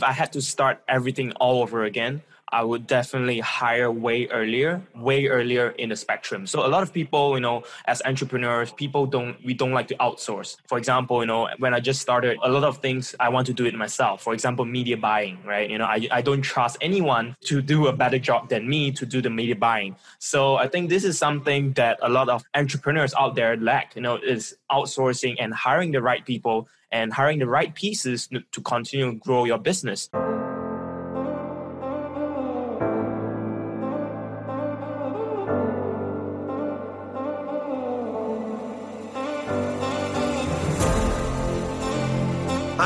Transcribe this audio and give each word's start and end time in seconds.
If 0.00 0.04
I 0.04 0.12
had 0.12 0.32
to 0.32 0.40
start 0.40 0.82
everything 0.88 1.32
all 1.32 1.60
over 1.60 1.84
again, 1.84 2.22
I 2.50 2.64
would 2.64 2.86
definitely 2.86 3.38
hire 3.40 3.90
way 3.90 4.28
earlier, 4.28 4.82
way 4.94 5.26
earlier 5.26 5.74
in 5.76 5.90
the 5.90 5.96
spectrum. 5.96 6.46
So 6.46 6.64
a 6.64 6.70
lot 6.74 6.82
of 6.82 6.90
people, 6.90 7.34
you 7.34 7.40
know, 7.40 7.64
as 7.84 8.00
entrepreneurs, 8.06 8.72
people 8.72 9.04
don't 9.04 9.36
we 9.44 9.52
don't 9.52 9.72
like 9.72 9.88
to 9.88 9.96
outsource. 9.96 10.56
For 10.66 10.78
example, 10.78 11.20
you 11.20 11.26
know, 11.26 11.50
when 11.58 11.74
I 11.74 11.80
just 11.80 12.00
started, 12.00 12.38
a 12.42 12.48
lot 12.48 12.64
of 12.64 12.78
things 12.78 13.14
I 13.20 13.28
want 13.28 13.46
to 13.48 13.52
do 13.52 13.66
it 13.66 13.74
myself. 13.74 14.22
For 14.22 14.32
example, 14.32 14.64
media 14.64 14.96
buying, 14.96 15.36
right? 15.44 15.68
You 15.68 15.76
know, 15.76 15.84
I, 15.84 16.08
I 16.10 16.22
don't 16.22 16.40
trust 16.40 16.78
anyone 16.80 17.36
to 17.44 17.60
do 17.60 17.88
a 17.88 17.92
better 17.92 18.18
job 18.18 18.48
than 18.48 18.66
me 18.66 18.90
to 18.92 19.04
do 19.04 19.20
the 19.20 19.28
media 19.28 19.54
buying. 19.54 19.96
So 20.18 20.56
I 20.56 20.66
think 20.66 20.88
this 20.88 21.04
is 21.04 21.18
something 21.18 21.74
that 21.74 21.98
a 22.00 22.08
lot 22.08 22.30
of 22.30 22.42
entrepreneurs 22.54 23.12
out 23.18 23.34
there 23.34 23.58
lack, 23.58 23.94
you 23.96 24.00
know, 24.00 24.16
is 24.16 24.56
outsourcing 24.72 25.36
and 25.38 25.52
hiring 25.52 25.90
the 25.92 26.00
right 26.00 26.24
people 26.24 26.68
and 26.92 27.12
hiring 27.12 27.38
the 27.38 27.46
right 27.46 27.74
pieces 27.74 28.28
to 28.28 28.60
continue 28.62 29.12
to 29.12 29.18
grow 29.18 29.44
your 29.44 29.58
business. 29.58 30.10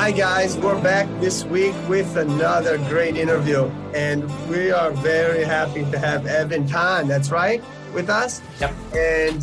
Hi, 0.05 0.10
guys. 0.10 0.58
We're 0.58 0.78
back 0.82 1.08
this 1.20 1.44
week 1.44 1.74
with 1.88 2.16
another 2.18 2.77
great 2.77 3.16
interview. 3.16 3.70
And 3.94 4.28
we 4.50 4.70
are 4.70 4.91
very 4.91 5.44
happy 5.44 5.91
to 5.91 5.98
have 5.98 6.27
Evan 6.27 6.66
Tan, 6.66 7.08
that's 7.08 7.30
right, 7.30 7.64
with 7.94 8.10
us. 8.10 8.42
Yep. 8.60 8.74
And 8.94 9.42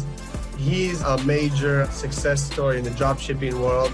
he's 0.60 1.02
a 1.02 1.18
major 1.24 1.88
success 1.88 2.44
story 2.44 2.78
in 2.78 2.84
the 2.84 2.92
dropshipping 2.92 3.60
world. 3.60 3.92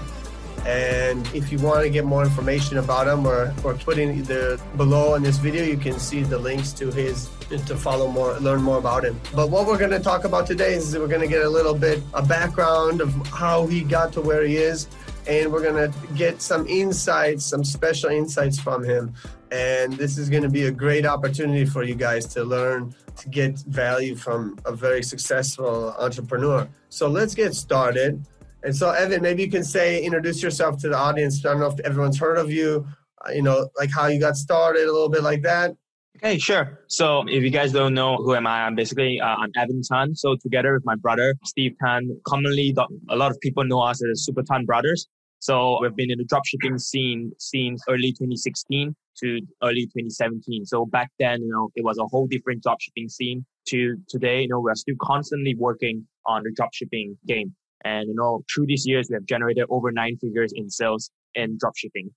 And 0.66 1.26
if 1.34 1.50
you 1.50 1.58
want 1.58 1.82
to 1.84 1.90
get 1.90 2.04
more 2.04 2.22
information 2.22 2.78
about 2.78 3.06
him 3.08 3.26
or, 3.26 3.54
or 3.64 3.74
putting 3.74 4.22
the 4.24 4.60
below 4.76 5.14
in 5.14 5.22
this 5.22 5.38
video, 5.38 5.64
you 5.64 5.76
can 5.76 5.98
see 5.98 6.22
the 6.22 6.38
links 6.38 6.72
to 6.74 6.90
his 6.90 7.28
to 7.48 7.76
follow 7.76 8.08
more, 8.08 8.38
learn 8.40 8.62
more 8.62 8.78
about 8.78 9.04
him. 9.04 9.18
But 9.34 9.50
what 9.50 9.66
we're 9.66 9.78
going 9.78 9.90
to 9.90 10.00
talk 10.00 10.24
about 10.24 10.46
today 10.46 10.74
is 10.74 10.96
we're 10.96 11.08
going 11.08 11.22
to 11.22 11.28
get 11.28 11.42
a 11.42 11.48
little 11.48 11.74
bit 11.74 12.02
a 12.12 12.22
background 12.22 13.00
of 13.00 13.14
how 13.28 13.66
he 13.66 13.82
got 13.82 14.12
to 14.14 14.20
where 14.20 14.44
he 14.44 14.56
is 14.56 14.86
and 15.28 15.52
we're 15.52 15.62
going 15.62 15.92
to 15.92 16.14
get 16.14 16.40
some 16.40 16.66
insights, 16.66 17.44
some 17.44 17.62
special 17.62 18.08
insights 18.08 18.58
from 18.58 18.82
him. 18.82 19.12
And 19.52 19.92
this 19.92 20.16
is 20.16 20.30
going 20.30 20.42
to 20.42 20.48
be 20.48 20.64
a 20.64 20.70
great 20.70 21.04
opportunity 21.04 21.66
for 21.66 21.82
you 21.82 21.94
guys 21.94 22.26
to 22.28 22.44
learn, 22.44 22.94
to 23.16 23.28
get 23.28 23.58
value 23.60 24.16
from 24.16 24.58
a 24.64 24.72
very 24.72 25.02
successful 25.02 25.94
entrepreneur. 25.98 26.66
So 26.88 27.08
let's 27.08 27.34
get 27.34 27.54
started. 27.54 28.24
And 28.64 28.74
so, 28.74 28.90
Evan, 28.90 29.22
maybe 29.22 29.42
you 29.42 29.50
can 29.50 29.64
say, 29.64 30.02
introduce 30.02 30.42
yourself 30.42 30.78
to 30.80 30.88
the 30.88 30.96
audience. 30.96 31.44
I 31.44 31.50
don't 31.50 31.60
know 31.60 31.68
if 31.68 31.80
everyone's 31.80 32.18
heard 32.18 32.38
of 32.38 32.50
you, 32.50 32.86
uh, 33.26 33.30
you 33.30 33.42
know, 33.42 33.68
like 33.78 33.90
how 33.94 34.06
you 34.06 34.18
got 34.18 34.36
started, 34.36 34.82
a 34.84 34.92
little 34.92 35.08
bit 35.08 35.22
like 35.22 35.42
that. 35.42 35.76
Okay, 36.16 36.36
sure. 36.36 36.80
So 36.88 37.22
if 37.28 37.44
you 37.44 37.50
guys 37.50 37.70
don't 37.70 37.94
know 37.94 38.16
who 38.16 38.34
am 38.34 38.46
I, 38.46 38.64
I'm 38.64 38.74
basically 38.74 39.20
uh, 39.20 39.36
I'm 39.36 39.52
Evan 39.56 39.82
Tan. 39.82 40.16
So 40.16 40.34
together 40.42 40.74
with 40.74 40.84
my 40.84 40.96
brother 40.96 41.36
Steve 41.44 41.76
Tan, 41.80 42.20
commonly 42.26 42.74
a 43.08 43.14
lot 43.14 43.30
of 43.30 43.38
people 43.38 43.62
know 43.62 43.80
us 43.80 44.02
as 44.04 44.24
Super 44.24 44.42
Tan 44.42 44.64
Brothers. 44.64 45.06
So 45.38 45.78
we've 45.80 45.94
been 45.94 46.10
in 46.10 46.18
the 46.18 46.24
dropshipping 46.24 46.80
scene 46.80 47.30
since 47.38 47.84
early 47.88 48.10
2016 48.10 48.96
to 49.20 49.40
early 49.62 49.82
2017. 49.86 50.66
So 50.66 50.86
back 50.86 51.10
then, 51.20 51.42
you 51.42 51.50
know, 51.50 51.70
it 51.76 51.84
was 51.84 51.98
a 51.98 52.06
whole 52.06 52.26
different 52.26 52.64
dropshipping 52.64 53.08
scene 53.08 53.46
to 53.68 53.96
today, 54.08 54.42
you 54.42 54.48
know, 54.48 54.58
we're 54.60 54.74
still 54.74 54.96
constantly 55.00 55.54
working 55.54 56.06
on 56.26 56.42
the 56.42 56.50
dropshipping 56.50 57.16
game. 57.26 57.54
And, 57.84 58.08
you 58.08 58.14
know, 58.14 58.44
through 58.52 58.66
these 58.66 58.86
years, 58.86 59.08
we 59.08 59.14
have 59.14 59.24
generated 59.24 59.64
over 59.70 59.92
nine 59.92 60.16
figures 60.16 60.52
in 60.54 60.68
sales 60.68 61.10
in 61.34 61.58
dropshipping. 61.58 62.10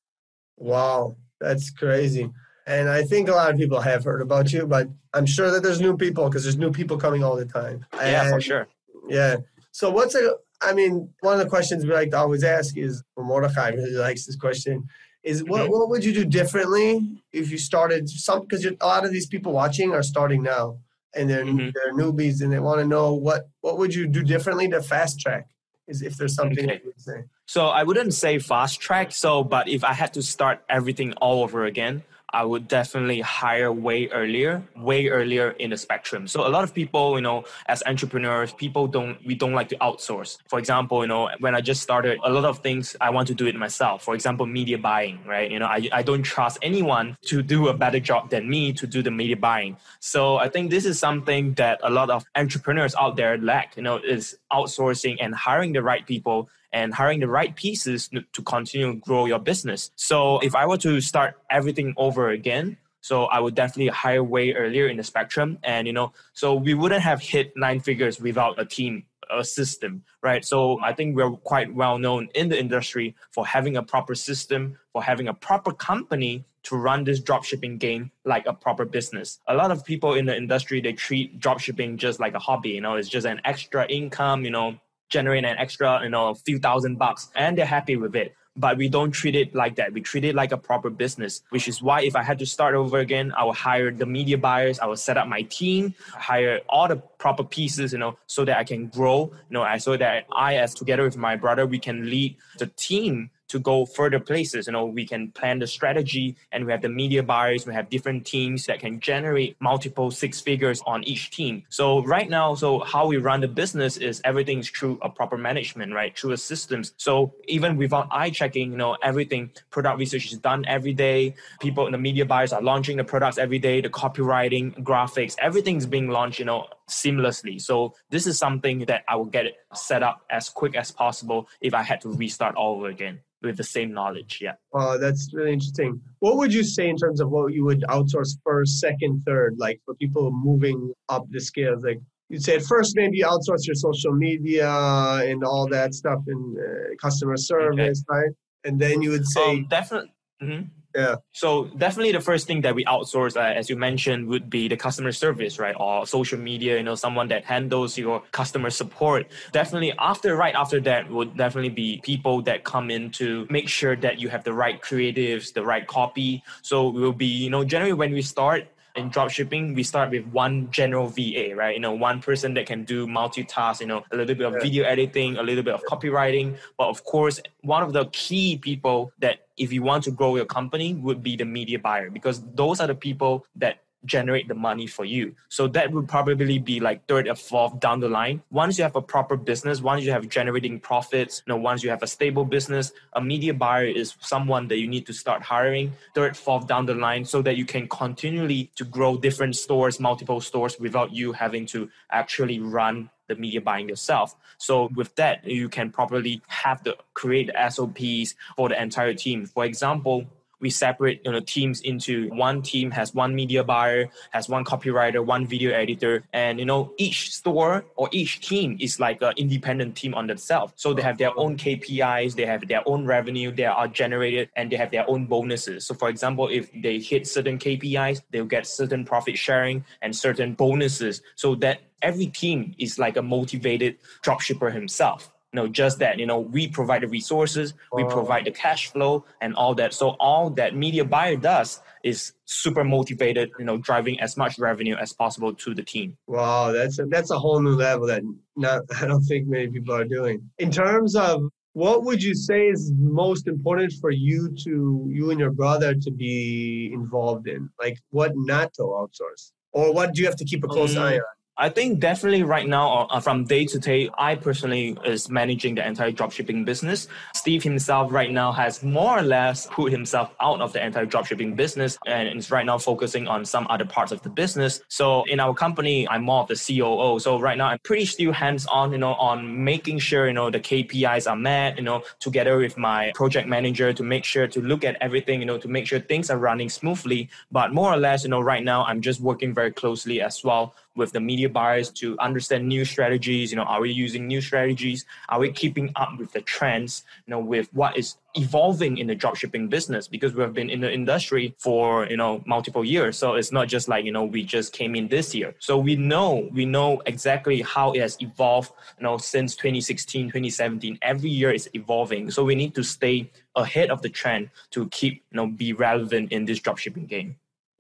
Wow. 0.57 1.17
That's 1.39 1.71
crazy. 1.71 2.29
And 2.67 2.89
I 2.89 3.03
think 3.03 3.29
a 3.29 3.33
lot 3.33 3.51
of 3.51 3.57
people 3.57 3.79
have 3.79 4.03
heard 4.03 4.21
about 4.21 4.53
you, 4.53 4.67
but 4.67 4.87
I'm 5.13 5.25
sure 5.25 5.51
that 5.51 5.63
there's 5.63 5.81
new 5.81 5.97
people 5.97 6.29
because 6.29 6.43
there's 6.43 6.57
new 6.57 6.71
people 6.71 6.97
coming 6.97 7.23
all 7.23 7.35
the 7.35 7.45
time. 7.45 7.85
Yeah, 7.93 8.29
for 8.29 8.41
sure. 8.41 8.67
Yeah. 9.07 9.37
So 9.71 9.89
what's 9.89 10.15
a 10.15 10.35
I 10.61 10.73
mean, 10.73 11.09
one 11.21 11.33
of 11.33 11.39
the 11.39 11.49
questions 11.49 11.85
we 11.85 11.91
like 11.91 12.11
to 12.11 12.17
always 12.17 12.43
ask 12.43 12.77
is, 12.77 13.03
for 13.15 13.23
Mordecai 13.23 13.69
really 13.69 13.91
likes 13.91 14.25
this 14.25 14.35
question, 14.35 14.87
is 15.23 15.43
what, 15.43 15.61
mm-hmm. 15.61 15.71
what 15.71 15.89
would 15.89 16.05
you 16.05 16.13
do 16.13 16.23
differently 16.23 17.23
if 17.33 17.49
you 17.51 17.57
started 17.57 18.07
some, 18.07 18.41
because 18.41 18.65
a 18.65 18.75
lot 18.85 19.03
of 19.03 19.11
these 19.11 19.27
people 19.27 19.51
watching 19.53 19.91
are 19.91 20.03
starting 20.03 20.43
now 20.43 20.77
and 21.15 21.29
they're, 21.29 21.45
mm-hmm. 21.45 21.69
they're 21.73 21.93
newbies 21.93 22.41
and 22.41 22.51
they 22.51 22.59
want 22.59 22.79
to 22.79 22.85
know 22.85 23.13
what, 23.13 23.49
what 23.61 23.77
would 23.77 23.93
you 23.93 24.07
do 24.07 24.23
differently 24.23 24.67
to 24.69 24.81
fast 24.81 25.19
track? 25.19 25.47
Is 25.87 26.01
if 26.01 26.15
there's 26.15 26.35
something 26.35 26.63
okay. 26.63 26.79
you 26.83 26.91
would 26.91 27.01
say. 27.01 27.23
So 27.45 27.67
I 27.67 27.83
wouldn't 27.83 28.13
say 28.13 28.39
fast 28.39 28.79
track. 28.79 29.11
So, 29.11 29.43
but 29.43 29.67
if 29.67 29.83
I 29.83 29.93
had 29.93 30.13
to 30.13 30.21
start 30.21 30.63
everything 30.69 31.13
all 31.13 31.43
over 31.43 31.65
again, 31.65 32.03
I 32.33 32.43
would 32.43 32.67
definitely 32.67 33.21
hire 33.21 33.71
way 33.71 34.07
earlier, 34.07 34.63
way 34.75 35.07
earlier 35.07 35.51
in 35.51 35.71
the 35.71 35.77
spectrum. 35.77 36.27
So 36.27 36.47
a 36.47 36.49
lot 36.49 36.63
of 36.63 36.73
people, 36.73 37.15
you 37.15 37.21
know, 37.21 37.43
as 37.67 37.83
entrepreneurs, 37.85 38.53
people 38.53 38.87
don't 38.87 39.17
we 39.25 39.35
don't 39.35 39.53
like 39.53 39.69
to 39.69 39.77
outsource. 39.77 40.37
For 40.47 40.59
example, 40.59 41.01
you 41.01 41.07
know, 41.07 41.29
when 41.39 41.55
I 41.55 41.61
just 41.61 41.81
started, 41.81 42.19
a 42.23 42.29
lot 42.31 42.45
of 42.45 42.59
things 42.59 42.95
I 43.01 43.09
want 43.09 43.27
to 43.27 43.35
do 43.35 43.47
it 43.47 43.55
myself. 43.55 44.03
For 44.03 44.15
example, 44.15 44.45
media 44.45 44.77
buying, 44.77 45.19
right? 45.25 45.49
You 45.49 45.59
know, 45.59 45.65
I, 45.65 45.87
I 45.91 46.01
don't 46.03 46.23
trust 46.23 46.57
anyone 46.61 47.17
to 47.25 47.41
do 47.41 47.67
a 47.67 47.73
better 47.73 47.99
job 47.99 48.29
than 48.29 48.49
me 48.49 48.73
to 48.73 48.87
do 48.87 49.01
the 49.01 49.11
media 49.11 49.37
buying. 49.37 49.77
So 49.99 50.37
I 50.37 50.49
think 50.49 50.69
this 50.69 50.85
is 50.85 50.99
something 50.99 51.53
that 51.55 51.79
a 51.83 51.89
lot 51.89 52.09
of 52.09 52.25
entrepreneurs 52.35 52.95
out 52.95 53.15
there 53.15 53.37
lack, 53.37 53.75
you 53.77 53.83
know, 53.83 53.97
is 53.97 54.37
outsourcing 54.51 55.17
and 55.19 55.33
hiring 55.35 55.73
the 55.73 55.81
right 55.81 56.05
people 56.05 56.49
and 56.73 56.93
hiring 56.93 57.19
the 57.19 57.27
right 57.27 57.55
pieces 57.55 58.09
to 58.09 58.41
continue 58.43 58.93
to 58.93 58.99
grow 58.99 59.25
your 59.25 59.39
business. 59.39 59.91
So 59.95 60.39
if 60.39 60.55
I 60.55 60.65
were 60.65 60.77
to 60.77 61.01
start 61.01 61.35
everything 61.49 61.93
over 61.97 62.29
again, 62.29 62.77
so 63.01 63.25
I 63.25 63.39
would 63.39 63.55
definitely 63.55 63.87
hire 63.87 64.23
way 64.23 64.53
earlier 64.53 64.87
in 64.87 64.97
the 64.97 65.03
spectrum. 65.03 65.57
And 65.63 65.87
you 65.87 65.93
know, 65.93 66.13
so 66.33 66.53
we 66.53 66.73
wouldn't 66.73 67.01
have 67.01 67.21
hit 67.21 67.53
nine 67.57 67.79
figures 67.79 68.19
without 68.21 68.59
a 68.59 68.65
team, 68.65 69.03
a 69.29 69.43
system, 69.43 70.03
right? 70.21 70.45
So 70.45 70.79
I 70.81 70.93
think 70.93 71.15
we're 71.15 71.31
quite 71.31 71.73
well 71.73 71.97
known 71.97 72.29
in 72.35 72.49
the 72.49 72.59
industry 72.59 73.15
for 73.31 73.45
having 73.45 73.75
a 73.75 73.83
proper 73.83 74.15
system, 74.15 74.77
for 74.93 75.03
having 75.03 75.27
a 75.27 75.33
proper 75.33 75.73
company 75.73 76.45
to 76.63 76.77
run 76.77 77.03
this 77.03 77.19
dropshipping 77.19 77.79
game 77.79 78.11
like 78.23 78.45
a 78.45 78.53
proper 78.53 78.85
business. 78.85 79.39
A 79.47 79.55
lot 79.55 79.71
of 79.71 79.83
people 79.83 80.13
in 80.13 80.27
the 80.27 80.37
industry 80.37 80.79
they 80.79 80.93
treat 80.93 81.39
dropshipping 81.39 81.97
just 81.97 82.19
like 82.19 82.35
a 82.35 82.39
hobby, 82.39 82.69
you 82.69 82.81
know, 82.81 82.95
it's 82.95 83.09
just 83.09 83.25
an 83.25 83.41
extra 83.45 83.87
income, 83.87 84.45
you 84.45 84.51
know, 84.51 84.77
generate 85.11 85.45
an 85.45 85.57
extra, 85.57 86.01
you 86.03 86.09
know, 86.09 86.29
a 86.29 86.35
few 86.35 86.57
thousand 86.57 86.97
bucks 86.97 87.29
and 87.35 87.57
they're 87.57 87.65
happy 87.65 87.95
with 87.95 88.15
it. 88.15 88.33
But 88.57 88.77
we 88.77 88.89
don't 88.89 89.11
treat 89.11 89.35
it 89.35 89.55
like 89.55 89.75
that. 89.75 89.93
We 89.93 90.01
treat 90.01 90.25
it 90.25 90.35
like 90.35 90.51
a 90.51 90.57
proper 90.57 90.89
business, 90.89 91.41
which 91.51 91.69
is 91.69 91.81
why 91.81 92.01
if 92.01 92.17
I 92.17 92.23
had 92.23 92.37
to 92.39 92.45
start 92.45 92.75
over 92.75 92.99
again, 92.99 93.31
I 93.37 93.45
will 93.45 93.53
hire 93.53 93.91
the 93.91 94.05
media 94.05 94.37
buyers, 94.37 94.77
I 94.79 94.87
will 94.87 94.97
set 94.97 95.17
up 95.17 95.27
my 95.27 95.43
team, 95.43 95.95
hire 96.11 96.59
all 96.67 96.89
the 96.89 96.97
proper 96.97 97.45
pieces, 97.45 97.93
you 97.93 97.99
know, 97.99 98.17
so 98.27 98.43
that 98.43 98.57
I 98.57 98.65
can 98.65 98.87
grow, 98.87 99.31
you 99.49 99.53
know, 99.53 99.61
I 99.61 99.77
so 99.77 99.95
that 99.95 100.25
I, 100.35 100.55
as 100.55 100.73
together 100.73 101.03
with 101.03 101.15
my 101.15 101.37
brother, 101.37 101.65
we 101.65 101.79
can 101.79 102.09
lead 102.09 102.35
the 102.57 102.67
team 102.67 103.29
to 103.51 103.59
go 103.59 103.85
further 103.85 104.19
places. 104.19 104.67
You 104.67 104.73
know, 104.73 104.85
we 104.85 105.05
can 105.05 105.31
plan 105.31 105.59
the 105.59 105.67
strategy 105.67 106.37
and 106.51 106.65
we 106.65 106.71
have 106.71 106.81
the 106.81 106.89
media 106.89 107.21
buyers, 107.21 107.65
we 107.65 107.73
have 107.73 107.89
different 107.89 108.25
teams 108.25 108.65
that 108.65 108.79
can 108.79 108.99
generate 108.99 109.57
multiple 109.59 110.09
six 110.09 110.39
figures 110.39 110.81
on 110.85 111.03
each 111.03 111.31
team. 111.31 111.63
So 111.69 112.03
right 112.03 112.29
now, 112.29 112.55
so 112.55 112.79
how 112.79 113.07
we 113.07 113.17
run 113.17 113.41
the 113.41 113.47
business 113.47 113.97
is 113.97 114.21
everything's 114.23 114.69
through 114.69 114.99
a 115.01 115.09
proper 115.09 115.37
management, 115.37 115.93
right? 115.93 116.17
Through 116.17 116.31
a 116.31 116.37
systems. 116.37 116.93
So 116.97 117.33
even 117.47 117.75
without 117.75 118.07
eye 118.11 118.29
checking, 118.29 118.71
you 118.71 118.77
know, 118.77 118.97
everything 119.03 119.51
product 119.69 119.99
research 119.99 120.31
is 120.31 120.37
done 120.37 120.63
every 120.67 120.93
day. 120.93 121.35
People 121.59 121.85
in 121.85 121.91
the 121.91 121.97
media 121.97 122.25
buyers 122.25 122.53
are 122.53 122.61
launching 122.61 122.97
the 122.97 123.03
products 123.03 123.37
every 123.37 123.59
day, 123.59 123.81
the 123.81 123.89
copywriting, 123.89 124.81
graphics, 124.81 125.35
everything's 125.39 125.85
being 125.85 126.09
launched, 126.09 126.39
you 126.39 126.45
know, 126.45 126.67
seamlessly. 126.89 127.59
So 127.59 127.95
this 128.09 128.27
is 128.27 128.37
something 128.37 128.85
that 128.85 129.03
I 129.07 129.15
will 129.15 129.25
get 129.25 129.45
set 129.73 130.03
up 130.03 130.21
as 130.29 130.49
quick 130.49 130.75
as 130.75 130.91
possible 130.91 131.49
if 131.59 131.73
I 131.73 131.83
had 131.83 132.01
to 132.01 132.09
restart 132.09 132.55
all 132.55 132.77
over 132.77 132.87
again 132.87 133.19
with 133.41 133.57
the 133.57 133.63
same 133.63 133.91
knowledge. 133.91 134.39
Yeah. 134.41 134.53
Oh, 134.73 134.97
that's 134.97 135.33
really 135.33 135.53
interesting. 135.53 135.99
What 136.19 136.37
would 136.37 136.53
you 136.53 136.63
say 136.63 136.89
in 136.89 136.97
terms 136.97 137.19
of 137.21 137.29
what 137.29 137.53
you 137.53 137.65
would 137.65 137.81
outsource 137.89 138.37
first, 138.43 138.79
second, 138.79 139.23
third, 139.25 139.55
like 139.57 139.81
for 139.85 139.95
people 139.95 140.31
moving 140.31 140.93
up 141.09 141.25
the 141.29 141.39
scales? 141.39 141.83
Like 141.83 141.99
you'd 142.29 142.43
say 142.43 142.55
at 142.55 142.63
first 142.63 142.95
maybe 142.95 143.21
outsource 143.21 143.65
your 143.65 143.75
social 143.75 144.13
media 144.13 144.69
and 144.69 145.43
all 145.43 145.67
that 145.69 145.93
stuff 145.93 146.19
and 146.27 146.57
uh, 146.57 146.95
customer 147.01 147.37
service, 147.37 148.03
okay. 148.09 148.19
right? 148.19 148.31
And 148.63 148.79
then 148.79 149.01
you 149.01 149.09
would 149.09 149.27
say 149.27 149.49
um, 149.49 149.67
definitely. 149.69 150.13
Mm-hmm. 150.41 150.67
Yeah. 150.93 151.15
So 151.31 151.65
definitely 151.77 152.11
the 152.11 152.19
first 152.19 152.47
thing 152.47 152.61
that 152.61 152.75
we 152.75 152.83
outsource, 152.85 153.37
uh, 153.37 153.39
as 153.39 153.69
you 153.69 153.77
mentioned, 153.77 154.27
would 154.27 154.49
be 154.49 154.67
the 154.67 154.75
customer 154.75 155.13
service, 155.13 155.57
right? 155.57 155.75
Or 155.79 156.05
social 156.05 156.37
media, 156.37 156.77
you 156.77 156.83
know, 156.83 156.95
someone 156.95 157.29
that 157.29 157.45
handles 157.45 157.97
your 157.97 158.21
customer 158.31 158.69
support. 158.69 159.27
Definitely 159.53 159.93
after, 159.97 160.35
right 160.35 160.53
after 160.53 160.81
that 160.81 161.09
would 161.09 161.37
definitely 161.37 161.69
be 161.69 162.01
people 162.03 162.41
that 162.43 162.65
come 162.65 162.91
in 162.91 163.09
to 163.11 163.47
make 163.49 163.69
sure 163.69 163.95
that 163.95 164.19
you 164.19 164.27
have 164.29 164.43
the 164.43 164.53
right 164.53 164.81
creatives, 164.81 165.53
the 165.53 165.63
right 165.63 165.87
copy. 165.87 166.43
So 166.61 166.89
we 166.89 167.01
will 167.01 167.13
be, 167.13 167.25
you 167.25 167.49
know, 167.49 167.63
generally 167.63 167.93
when 167.93 168.11
we 168.11 168.21
start, 168.21 168.67
in 168.95 169.09
dropshipping, 169.09 169.75
we 169.75 169.83
start 169.83 170.11
with 170.11 170.25
one 170.27 170.69
general 170.71 171.07
VA, 171.07 171.53
right? 171.55 171.73
You 171.73 171.79
know, 171.79 171.93
one 171.93 172.21
person 172.21 172.53
that 172.55 172.65
can 172.65 172.83
do 172.83 173.07
multitask, 173.07 173.81
you 173.81 173.87
know, 173.87 174.03
a 174.11 174.17
little 174.17 174.35
bit 174.35 174.45
of 174.45 174.53
yeah. 174.53 174.59
video 174.59 174.83
editing, 174.83 175.37
a 175.37 175.43
little 175.43 175.63
bit 175.63 175.73
of 175.73 175.83
copywriting. 175.83 176.57
But 176.77 176.89
of 176.89 177.03
course, 177.03 177.39
one 177.61 177.83
of 177.83 177.93
the 177.93 178.05
key 178.07 178.57
people 178.57 179.11
that 179.19 179.47
if 179.57 179.71
you 179.71 179.83
want 179.83 180.03
to 180.05 180.11
grow 180.11 180.35
your 180.35 180.45
company 180.45 180.93
would 180.95 181.21
be 181.21 181.35
the 181.35 181.45
media 181.45 181.79
buyer 181.79 182.09
because 182.09 182.41
those 182.55 182.79
are 182.79 182.87
the 182.87 182.95
people 182.95 183.45
that 183.55 183.79
generate 184.05 184.47
the 184.47 184.55
money 184.55 184.87
for 184.87 185.05
you. 185.05 185.35
So 185.49 185.67
that 185.69 185.91
would 185.91 186.07
probably 186.07 186.59
be 186.59 186.79
like 186.79 187.05
third 187.07 187.27
or 187.27 187.35
fourth 187.35 187.79
down 187.79 187.99
the 187.99 188.09
line. 188.09 188.41
Once 188.51 188.77
you 188.77 188.83
have 188.83 188.95
a 188.95 189.01
proper 189.01 189.37
business, 189.37 189.81
once 189.81 190.03
you 190.03 190.11
have 190.11 190.27
generating 190.27 190.79
profits, 190.79 191.43
you 191.45 191.53
know, 191.53 191.57
once 191.57 191.83
you 191.83 191.89
have 191.89 192.03
a 192.03 192.07
stable 192.07 192.45
business, 192.45 192.91
a 193.13 193.21
media 193.21 193.53
buyer 193.53 193.85
is 193.85 194.15
someone 194.19 194.67
that 194.67 194.77
you 194.77 194.87
need 194.87 195.05
to 195.05 195.13
start 195.13 195.41
hiring 195.41 195.93
third, 196.15 196.35
fourth 196.35 196.67
down 196.67 196.85
the 196.85 196.95
line 196.95 197.25
so 197.25 197.41
that 197.41 197.57
you 197.57 197.65
can 197.65 197.87
continually 197.87 198.71
to 198.75 198.83
grow 198.83 199.17
different 199.17 199.55
stores, 199.55 199.99
multiple 199.99 200.41
stores 200.41 200.79
without 200.79 201.13
you 201.13 201.31
having 201.31 201.65
to 201.65 201.89
actually 202.11 202.59
run 202.59 203.09
the 203.27 203.35
media 203.35 203.61
buying 203.61 203.87
yourself. 203.87 204.35
So 204.57 204.89
with 204.95 205.15
that, 205.15 205.45
you 205.45 205.69
can 205.69 205.89
properly 205.91 206.41
have 206.47 206.83
the 206.83 206.97
create 207.13 207.49
SOPs 207.69 208.35
for 208.57 208.69
the 208.69 208.81
entire 208.81 209.13
team. 209.13 209.45
For 209.45 209.63
example, 209.63 210.25
we 210.61 210.69
separate 210.69 211.21
you 211.25 211.31
know 211.31 211.39
teams 211.39 211.81
into 211.81 212.29
one 212.29 212.61
team 212.61 212.91
has 212.91 213.13
one 213.13 213.35
media 213.35 213.63
buyer 213.63 214.09
has 214.31 214.47
one 214.47 214.63
copywriter 214.63 215.25
one 215.25 215.45
video 215.45 215.71
editor 215.71 216.23
and 216.33 216.59
you 216.59 216.65
know 216.65 216.93
each 216.97 217.31
store 217.31 217.83
or 217.95 218.07
each 218.11 218.39
team 218.47 218.77
is 218.79 218.99
like 218.99 219.21
an 219.21 219.33
independent 219.37 219.95
team 219.95 220.13
on 220.13 220.27
themselves. 220.27 220.73
So 220.75 220.93
they 220.93 221.01
have 221.01 221.17
their 221.17 221.37
own 221.37 221.57
kpis 221.57 222.35
they 222.35 222.45
have 222.45 222.67
their 222.67 222.87
own 222.87 223.05
revenue 223.05 223.51
they 223.51 223.65
are 223.65 223.87
generated 223.87 224.49
and 224.55 224.71
they 224.71 224.77
have 224.77 224.91
their 224.91 225.09
own 225.09 225.25
bonuses. 225.25 225.85
So 225.85 225.93
for 225.93 226.09
example 226.09 226.47
if 226.47 226.71
they 226.81 226.99
hit 226.99 227.27
certain 227.27 227.57
kpis 227.57 228.21
they'll 228.31 228.45
get 228.45 228.65
certain 228.65 229.03
profit 229.03 229.37
sharing 229.37 229.83
and 230.01 230.15
certain 230.15 230.53
bonuses. 230.53 231.21
So 231.35 231.55
that 231.55 231.81
every 232.01 232.27
team 232.27 232.75
is 232.77 232.97
like 232.97 233.17
a 233.17 233.21
motivated 233.21 233.97
dropshipper 234.23 234.71
himself 234.73 235.31
no, 235.53 235.67
just 235.67 235.99
that. 235.99 236.17
You 236.17 236.25
know, 236.25 236.39
we 236.39 236.67
provide 236.67 237.01
the 237.01 237.07
resources, 237.07 237.73
we 237.91 238.03
provide 238.05 238.45
the 238.45 238.51
cash 238.51 238.91
flow 238.91 239.25
and 239.41 239.53
all 239.55 239.75
that. 239.75 239.93
So 239.93 240.09
all 240.19 240.49
that 240.51 240.75
media 240.75 241.03
buyer 241.03 241.35
does 241.35 241.81
is 242.03 242.33
super 242.45 242.83
motivated, 242.83 243.51
you 243.59 243.65
know, 243.65 243.77
driving 243.77 244.19
as 244.19 244.37
much 244.37 244.57
revenue 244.57 244.95
as 244.95 245.13
possible 245.13 245.53
to 245.53 245.73
the 245.73 245.83
team. 245.83 246.17
Wow, 246.27 246.71
that's 246.71 246.99
a, 246.99 247.05
that's 247.05 247.31
a 247.31 247.39
whole 247.39 247.61
new 247.61 247.75
level 247.75 248.07
that 248.07 248.23
not 248.55 248.83
I 249.01 249.05
don't 249.05 249.23
think 249.23 249.47
many 249.47 249.67
people 249.67 249.93
are 249.93 250.05
doing. 250.05 250.49
In 250.57 250.71
terms 250.71 251.15
of 251.15 251.43
what 251.73 252.03
would 252.03 252.21
you 252.21 252.35
say 252.35 252.67
is 252.67 252.91
most 252.97 253.47
important 253.47 253.93
for 253.99 254.11
you 254.11 254.53
to 254.63 255.07
you 255.09 255.31
and 255.31 255.39
your 255.39 255.51
brother 255.51 255.95
to 255.95 256.11
be 256.11 256.91
involved 256.93 257.47
in? 257.47 257.69
Like 257.79 257.97
what 258.09 258.31
not 258.35 258.73
to 258.75 258.83
outsource? 258.83 259.51
Or 259.73 259.93
what 259.93 260.13
do 260.13 260.21
you 260.21 260.27
have 260.27 260.35
to 260.37 260.45
keep 260.45 260.63
a 260.65 260.67
close 260.67 260.97
um, 260.97 261.03
eye 261.03 261.15
on? 261.15 261.21
I 261.61 261.69
think 261.69 261.99
definitely 261.99 262.41
right 262.41 262.67
now, 262.67 263.05
uh, 263.11 263.19
from 263.19 263.43
day 263.43 263.65
to 263.67 263.77
day, 263.77 264.09
I 264.17 264.33
personally 264.33 264.97
is 265.05 265.29
managing 265.29 265.75
the 265.75 265.85
entire 265.85 266.11
dropshipping 266.11 266.65
business. 266.65 267.07
Steve 267.35 267.61
himself 267.61 268.11
right 268.11 268.31
now 268.31 268.51
has 268.51 268.81
more 268.81 269.19
or 269.19 269.21
less 269.21 269.67
put 269.67 269.91
himself 269.91 270.33
out 270.41 270.59
of 270.59 270.73
the 270.73 270.83
entire 270.83 271.05
dropshipping 271.05 271.55
business 271.55 271.99
and 272.07 272.35
is 272.35 272.49
right 272.49 272.65
now 272.65 272.79
focusing 272.79 273.27
on 273.27 273.45
some 273.45 273.67
other 273.69 273.85
parts 273.85 274.11
of 274.11 274.23
the 274.23 274.29
business. 274.29 274.81
So 274.87 275.23
in 275.25 275.39
our 275.39 275.53
company, 275.53 276.09
I'm 276.09 276.23
more 276.23 276.41
of 276.41 276.47
the 276.47 276.55
COO. 276.55 277.19
So 277.19 277.39
right 277.39 277.59
now, 277.59 277.67
I'm 277.67 277.77
pretty 277.83 278.05
still 278.05 278.31
hands 278.31 278.65
on, 278.65 278.91
you 278.91 278.97
know, 278.97 279.13
on 279.13 279.63
making 279.63 279.99
sure 279.99 280.25
you 280.25 280.33
know 280.33 280.49
the 280.49 280.59
KPIs 280.59 281.29
are 281.29 281.35
met, 281.35 281.77
you 281.77 281.83
know, 281.83 282.01
together 282.19 282.57
with 282.57 282.75
my 282.75 283.11
project 283.13 283.47
manager 283.47 283.93
to 283.93 284.01
make 284.01 284.25
sure 284.25 284.47
to 284.47 284.61
look 284.61 284.83
at 284.83 284.97
everything, 284.99 285.39
you 285.39 285.45
know, 285.45 285.59
to 285.59 285.67
make 285.67 285.85
sure 285.85 285.99
things 285.99 286.31
are 286.31 286.39
running 286.39 286.69
smoothly. 286.69 287.29
But 287.51 287.71
more 287.71 287.93
or 287.93 287.97
less, 287.97 288.23
you 288.23 288.31
know, 288.31 288.41
right 288.41 288.63
now, 288.63 288.83
I'm 288.85 288.99
just 288.99 289.21
working 289.21 289.53
very 289.53 289.71
closely 289.71 290.21
as 290.21 290.43
well 290.43 290.73
with 290.95 291.11
the 291.11 291.19
media 291.19 291.49
buyers 291.49 291.89
to 291.89 292.17
understand 292.19 292.67
new 292.67 292.85
strategies. 292.85 293.51
You 293.51 293.57
know, 293.57 293.63
are 293.63 293.81
we 293.81 293.91
using 293.91 294.27
new 294.27 294.41
strategies? 294.41 295.05
Are 295.29 295.39
we 295.39 295.51
keeping 295.51 295.91
up 295.95 296.17
with 296.17 296.31
the 296.33 296.41
trends? 296.41 297.03
You 297.25 297.31
know, 297.31 297.39
with 297.39 297.69
what 297.73 297.97
is 297.97 298.17
evolving 298.35 298.97
in 298.97 299.07
the 299.07 299.15
dropshipping 299.15 299.69
business 299.69 300.07
because 300.07 300.33
we 300.33 300.41
have 300.41 300.53
been 300.53 300.69
in 300.69 300.79
the 300.79 300.91
industry 300.91 301.53
for 301.59 302.07
you 302.07 302.17
know 302.17 302.43
multiple 302.45 302.83
years. 302.83 303.17
So 303.17 303.35
it's 303.35 303.51
not 303.51 303.67
just 303.67 303.87
like 303.87 304.05
you 304.05 304.11
know 304.11 304.23
we 304.23 304.43
just 304.43 304.73
came 304.73 304.95
in 304.95 305.07
this 305.07 305.33
year. 305.33 305.55
So 305.59 305.77
we 305.77 305.95
know 305.95 306.49
we 306.51 306.65
know 306.65 307.01
exactly 307.05 307.61
how 307.61 307.91
it 307.93 308.01
has 308.01 308.17
evolved. 308.21 308.71
You 308.97 309.03
know, 309.03 309.17
since 309.17 309.55
2016, 309.55 310.27
2017, 310.27 310.99
every 311.01 311.29
year 311.29 311.51
is 311.51 311.69
evolving. 311.73 312.31
So 312.31 312.43
we 312.43 312.55
need 312.55 312.75
to 312.75 312.83
stay 312.83 313.31
ahead 313.55 313.89
of 313.91 314.01
the 314.01 314.09
trend 314.09 314.49
to 314.71 314.87
keep 314.89 315.23
you 315.31 315.37
know 315.37 315.47
be 315.47 315.73
relevant 315.73 316.31
in 316.31 316.45
this 316.45 316.59
dropshipping 316.59 317.07
game. 317.07 317.35